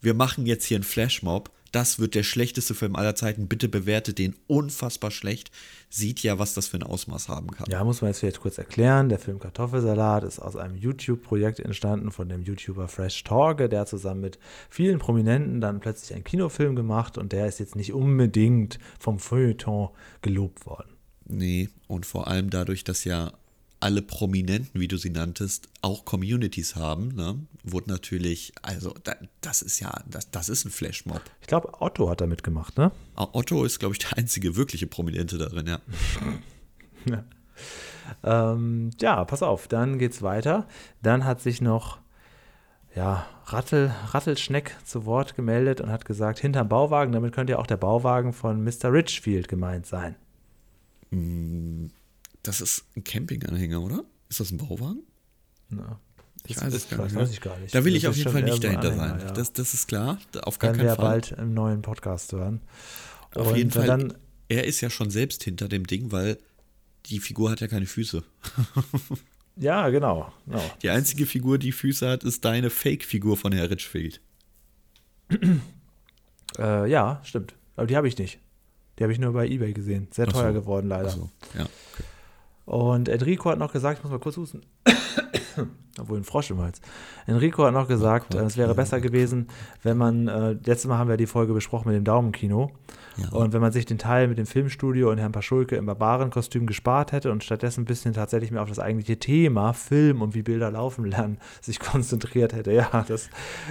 [0.00, 4.18] wir machen jetzt hier einen Flashmob, das wird der schlechteste Film aller Zeiten, bitte bewertet
[4.18, 5.50] den unfassbar schlecht,
[5.90, 7.66] sieht ja, was das für ein Ausmaß haben kann.
[7.68, 9.08] Ja, muss man jetzt vielleicht kurz erklären.
[9.08, 13.68] Der Film Kartoffelsalat ist aus einem YouTube-Projekt entstanden von dem YouTuber Fresh Torge.
[13.68, 14.38] Der zusammen mit
[14.70, 19.90] vielen Prominenten dann plötzlich einen Kinofilm gemacht und der ist jetzt nicht unbedingt vom Feuilleton
[20.22, 20.94] gelobt worden.
[21.26, 23.32] Nee, und vor allem dadurch, dass ja
[23.80, 29.62] alle Prominenten, wie du sie nanntest, auch Communities haben, ne, wurde natürlich, also da, das
[29.62, 31.22] ist ja, das, das ist ein Flashmob.
[31.40, 32.90] Ich glaube, Otto hat da mitgemacht, ne?
[33.14, 35.66] Otto ist, glaube ich, der einzige wirkliche Prominente darin,
[37.06, 37.24] ja.
[38.24, 40.66] Ähm, ja, pass auf, dann geht's weiter.
[41.02, 41.98] Dann hat sich noch
[42.94, 47.66] ja, Rattel, Rattelschneck zu Wort gemeldet und hat gesagt, hinterm Bauwagen, damit könnte ja auch
[47.66, 48.92] der Bauwagen von Mr.
[48.92, 50.16] Richfield gemeint sein.
[52.42, 54.04] Das ist ein Campinganhänger, oder?
[54.28, 55.02] Ist das ein Bauwagen?
[55.70, 55.98] Ja.
[56.46, 57.32] Ich weiß es gar nicht.
[57.32, 57.74] ich gar nicht.
[57.74, 59.20] Da will Das ich auf jeden Fall nicht so dahinter sein.
[59.20, 59.32] Ja.
[59.32, 60.18] Das, das ist klar.
[60.42, 61.04] Auf gar Werden keinen wir Fall.
[61.04, 62.60] bald im neuen Podcast hören.
[63.34, 63.86] Auf Und jeden Fall.
[63.86, 64.14] Dann,
[64.48, 66.38] er ist ja schon selbst hinter dem Ding, weil
[67.06, 68.22] die Figur hat ja keine Füße.
[69.56, 70.32] ja, genau.
[70.46, 70.62] genau.
[70.82, 74.20] Die einzige Figur, die Füße hat, ist deine Fake-Figur von Herr Richfield.
[76.58, 77.54] Äh, ja, stimmt.
[77.76, 78.40] Aber die habe ich nicht.
[78.98, 80.08] Die habe ich nur bei Ebay gesehen.
[80.10, 80.40] Sehr Ach so.
[80.40, 81.04] teuer geworden, leider.
[81.04, 81.66] Also, ja.
[82.68, 84.60] Und Enrico hat noch gesagt, ich muss mal kurz husten.
[85.98, 86.82] Obwohl ein Frosch im Hals.
[87.26, 89.48] Enrico hat noch gesagt, Oh es wäre besser gewesen,
[89.82, 92.70] wenn man, äh, letztes Mal haben wir die Folge besprochen mit dem Daumenkino.
[93.16, 93.30] Ja.
[93.30, 97.12] Und wenn man sich den Teil mit dem Filmstudio und Herrn Paschulke im Barbarenkostüm gespart
[97.12, 100.70] hätte und stattdessen ein bisschen tatsächlich mehr auf das eigentliche Thema, Film und wie Bilder
[100.70, 102.72] laufen lernen, sich konzentriert hätte.
[102.72, 103.30] Ja, das,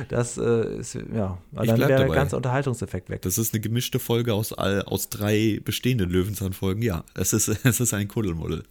[0.10, 3.22] das äh, ist, ja, Ich dann wäre der ganze Unterhaltungseffekt weg.
[3.22, 6.82] Das ist eine gemischte Folge aus, all, aus drei bestehenden Löwenzahnfolgen.
[6.82, 8.64] Ja, es ist, es ist ein Kuddelmuddel.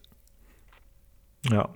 [1.50, 1.68] Ja.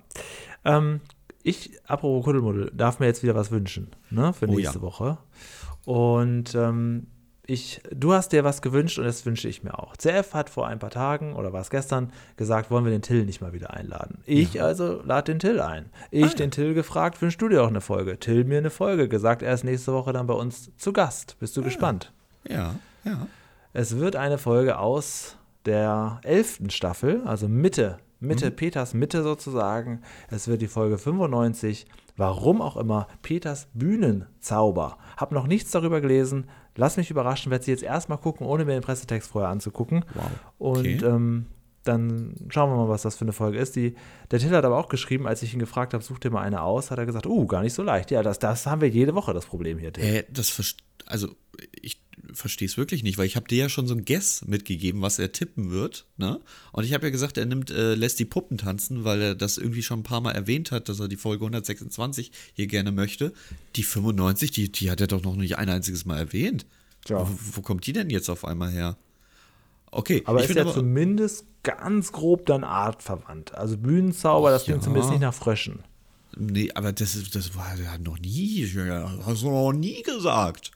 [0.65, 1.01] Ähm,
[1.43, 4.81] ich, apropos Kuddelmuddel, darf mir jetzt wieder was wünschen, ne, für Oh nächste ja.
[4.81, 5.17] Woche.
[5.85, 7.07] Und ähm,
[7.47, 9.97] ich, du hast dir was gewünscht und das wünsche ich mir auch.
[9.97, 13.25] CF hat vor ein paar Tagen, oder war es gestern, gesagt, wollen wir den Till
[13.25, 14.19] nicht mal wieder einladen.
[14.25, 15.89] Ich also lade den Till ein.
[16.11, 16.33] Ich Ah, ja.
[16.35, 18.19] den Till gefragt, wünschst du dir auch eine Folge?
[18.19, 21.37] Till mir eine Folge, gesagt, er ist nächste Woche dann bei uns zu Gast.
[21.39, 22.13] Bist Ah, du gespannt?
[22.47, 23.27] Ja, ja.
[23.73, 28.55] Es wird eine Folge aus der elften Staffel, also Mitte, Mitte, Mhm.
[28.55, 30.01] Peters Mitte sozusagen.
[30.29, 31.85] Es wird die Folge 95.
[32.17, 34.97] Warum auch immer, Peters Bühnenzauber.
[35.17, 36.45] Hab noch nichts darüber gelesen.
[36.75, 40.05] Lass mich überraschen, werde sie jetzt erstmal gucken, ohne mir den Pressetext vorher anzugucken.
[40.13, 40.23] Wow.
[40.57, 40.99] Und Okay.
[41.05, 41.47] ähm,
[41.83, 43.75] dann schauen wir mal, was das für eine Folge ist.
[43.75, 43.95] Die,
[44.29, 46.61] der Till hat aber auch geschrieben, als ich ihn gefragt habe, such dir mal eine
[46.61, 48.11] aus, hat er gesagt, uh, gar nicht so leicht.
[48.11, 50.03] Ja, das, das haben wir jede Woche, das Problem hier, Till.
[50.03, 50.75] Äh, das
[51.07, 51.35] also ich
[52.33, 55.19] verstehe es wirklich nicht, weil ich habe dir ja schon so ein Guess mitgegeben, was
[55.19, 56.39] er tippen wird, ne?
[56.71, 59.57] Und ich habe ja gesagt, er nimmt, äh, lässt die Puppen tanzen, weil er das
[59.57, 63.33] irgendwie schon ein paar Mal erwähnt hat, dass er die Folge 126 hier gerne möchte.
[63.75, 66.65] Die 95, die, die hat er doch noch nicht ein einziges Mal erwähnt.
[67.05, 67.19] Tja.
[67.27, 68.97] Wo, wo kommt die denn jetzt auf einmal her?
[69.91, 73.53] Okay, Aber ich ist ja zumindest ganz grob dann artverwandt.
[73.53, 74.83] Also Bühnenzauber, das klingt ja.
[74.85, 75.79] zumindest nicht nach Fröschen.
[76.37, 80.71] Nee, aber das, ist- das war ja noch nie, ja, hast du noch nie gesagt.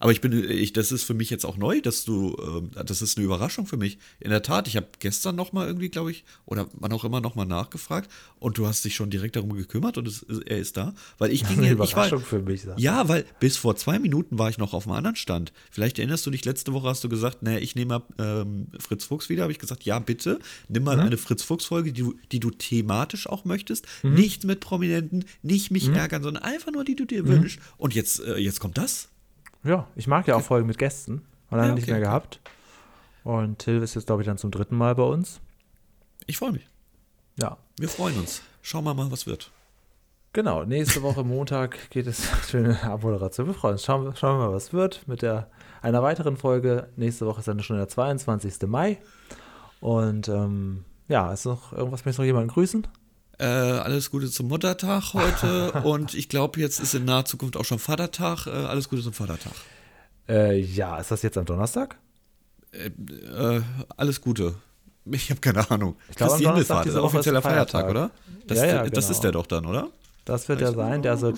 [0.00, 3.02] Aber ich bin, ich, das ist für mich jetzt auch neu, dass du, ähm, das
[3.02, 3.98] ist eine Überraschung für mich.
[4.18, 7.20] In der Tat, ich habe gestern noch mal irgendwie, glaube ich, oder wann auch immer
[7.20, 10.78] noch mal nachgefragt und du hast dich schon direkt darum gekümmert und es, er ist
[10.78, 12.62] da, weil ich ging Eine hier, ich war, Überraschung für mich.
[12.62, 12.80] sag.
[12.80, 15.52] ja, weil bis vor zwei Minuten war ich noch auf einem anderen Stand.
[15.70, 19.04] Vielleicht erinnerst du dich, letzte Woche hast du gesagt, nee, ich nehme mal ähm, Fritz
[19.04, 19.42] Fuchs wieder.
[19.42, 20.38] Habe ich gesagt, ja, bitte,
[20.68, 23.86] nimm mal eine Fritz Fuchs-Folge, die, du- die du thematisch auch möchtest.
[24.02, 27.58] Nichts mit Prominenten, nicht mich ärgern, sondern einfach nur die du dir wünschst.
[27.76, 29.08] Und jetzt, äh, jetzt kommt das.
[29.64, 31.24] Ja, ich mag ja auch Folgen mit Gästen.
[31.50, 32.06] Haben wir Ja, nicht okay, mehr okay.
[32.08, 32.40] gehabt.
[33.24, 35.40] Und Till ist jetzt, glaube ich, dann zum dritten Mal bei uns.
[36.26, 36.66] Ich freue mich.
[37.36, 38.42] Ja, Wir freuen uns.
[38.62, 39.50] Schauen wir mal, was wird.
[40.32, 40.64] genau.
[40.64, 43.46] Nächste Woche Montag geht es schöne Abmoderation.
[43.46, 43.84] Wir freuen uns.
[43.84, 45.50] Schauen, wir- schauen wir mal, was wird mit der,
[45.82, 46.88] einer weiteren Folge.
[46.96, 48.66] Nächste Woche ist dann schon der 22.
[48.68, 48.98] Mai.
[49.80, 52.86] Und ähm, ja, ist noch irgendwas, möchtest du noch jemanden grüßen?
[53.40, 55.72] Äh, alles Gute zum Muttertag heute.
[55.84, 58.46] und ich glaube, jetzt ist in naher Zukunft auch schon Vatertag.
[58.46, 59.52] Äh, alles Gute zum Vatertag.
[60.28, 61.96] Äh, ja, ist das jetzt am Donnerstag?
[62.72, 63.60] Äh,
[63.96, 64.54] alles Gute.
[65.06, 65.96] Ich habe keine Ahnung.
[66.10, 67.86] Ich glaube, Christi Himmelfahrt ist offizieller Feiertag.
[67.86, 68.10] Feiertag, oder?
[68.46, 69.10] Das, Ja, ja, das genau.
[69.10, 69.88] ist der doch dann, oder?
[70.30, 71.02] Das wird ja sein.
[71.02, 71.32] Der also,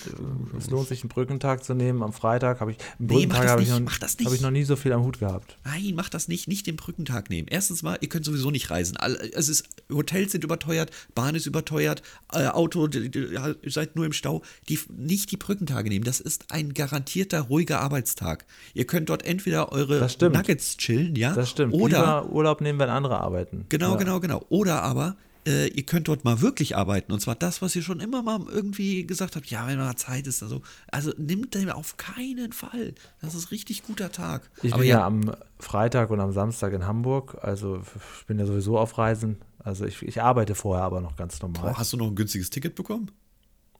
[0.58, 2.02] es lohnt sich, einen Brückentag zu nehmen.
[2.02, 4.18] Am Freitag habe ich, einen Nee, mach Brückentag das habe ich, nicht, noch- mach das
[4.18, 4.26] nicht.
[4.26, 5.56] habe ich noch nie so viel am Hut gehabt.
[5.64, 6.48] Nein, macht das nicht.
[6.48, 7.48] Nicht den Brückentag nehmen.
[7.50, 8.96] Erstens mal, ihr könnt sowieso nicht reisen.
[9.34, 14.42] Es ist, Hotels sind überteuert, Bahn ist überteuert, äh, Auto, ihr seid nur im Stau.
[14.68, 16.04] Die, nicht die Brückentage nehmen.
[16.04, 18.44] Das ist ein garantierter, ruhiger Arbeitstag.
[18.74, 20.08] Ihr könnt dort entweder eure.
[20.20, 21.34] Nuggets chillen, ja.
[21.34, 21.72] Das stimmt.
[21.74, 23.66] Oder Lieber Urlaub nehmen, wenn andere arbeiten.
[23.68, 23.96] Genau, ja.
[23.96, 24.44] genau, genau.
[24.48, 25.16] Oder aber,
[25.46, 27.12] äh, ihr könnt dort mal wirklich arbeiten.
[27.12, 29.46] Und zwar das, was ihr schon immer mal irgendwie gesagt habt.
[29.46, 30.42] Ja, wenn mal Zeit ist.
[30.42, 32.94] Also, also nimmt den auf keinen Fall.
[33.20, 34.50] Das ist richtig guter Tag.
[34.62, 35.04] Ich aber bin ja.
[35.06, 37.38] am Freitag und am Samstag in Hamburg.
[37.42, 37.82] Also
[38.20, 39.38] ich bin ja sowieso auf Reisen.
[39.58, 41.62] Also ich, ich arbeite vorher aber noch ganz normal.
[41.62, 43.10] Boah, hast du noch ein günstiges Ticket bekommen?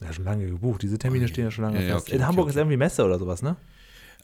[0.01, 0.83] Ja, schon lange gebucht.
[0.83, 2.07] Diese Termine stehen ja schon lange Ja, ja, fest.
[2.07, 2.51] okay, in okay, Hamburg okay.
[2.51, 3.57] ist irgendwie Messe oder sowas, ne?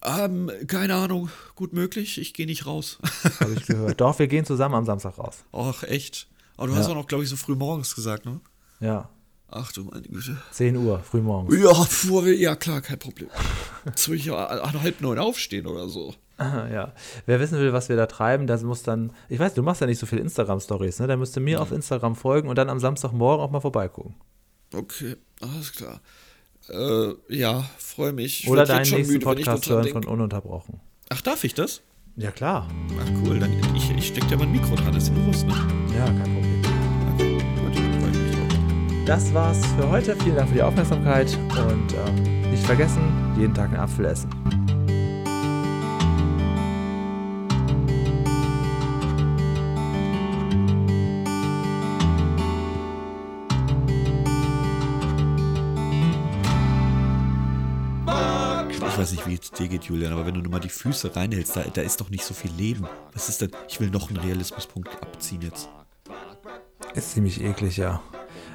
[0.04, 1.28] Ähm, keine Ahnung.
[1.54, 2.18] Gut möglich.
[2.18, 2.98] Ich gehe nicht raus.
[3.40, 4.00] Habe ich gehört.
[4.00, 5.44] Doch, wir gehen zusammen am Samstag raus.
[5.52, 6.28] Ach, echt?
[6.58, 6.80] Aber du Ja.
[6.80, 8.40] hast auch noch, glaube ich, so früh morgens gesagt, ne?
[8.80, 9.08] Ja.
[9.50, 10.36] Ach du meine Güte.
[10.52, 11.56] 10 Uhr, früh morgens.
[11.58, 13.30] Ja, vor, ja klar, kein Problem.
[13.86, 16.14] Jetzt will ich ja an halb neun aufstehen oder so.
[16.38, 16.92] Ja.
[17.26, 19.12] Wer wissen will, was wir da treiben, das muss dann.
[19.30, 21.06] Ich weiß, du machst ja nicht so viele Instagram-Stories, ne?
[21.06, 24.14] Der müsste mir auf Instagram folgen und dann am Samstagmorgen auch mal vorbeigucken.
[24.74, 26.00] Okay, alles klar.
[26.68, 28.44] Äh, ja, freue mich.
[28.44, 30.04] Ich Oder deinen nächsten müde, Podcast hören von.
[30.04, 30.78] Ununterbrochen.
[31.08, 31.80] Ach, darf ich das?
[32.16, 32.68] Ja, klar.
[33.00, 35.54] Ach cool, dann ich, ich steck dir mal ein Mikro dran, ist dir bewusst, ne?
[35.96, 36.47] Ja, kein Problem.
[39.08, 40.14] Das war's für heute.
[40.16, 43.00] Vielen Dank für die Aufmerksamkeit und ähm, nicht vergessen,
[43.38, 44.28] jeden Tag einen Apfel essen.
[58.68, 61.16] Ich weiß nicht, wie es dir geht, Julian, aber wenn du nur mal die Füße
[61.16, 62.86] reinhältst, da, da ist doch nicht so viel Leben.
[63.14, 63.52] Was ist denn?
[63.70, 65.70] Ich will noch einen Realismuspunkt abziehen jetzt.
[66.94, 68.02] Ist ziemlich eklig, ja.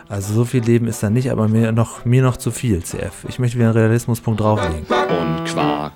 [0.10, 3.26] Also so viel Leben ist da nicht, aber mir noch, mir noch zu viel, CF.
[3.28, 4.86] Ich möchte wieder einen Realismuspunkt drauflegen.
[4.88, 5.94] und Quark.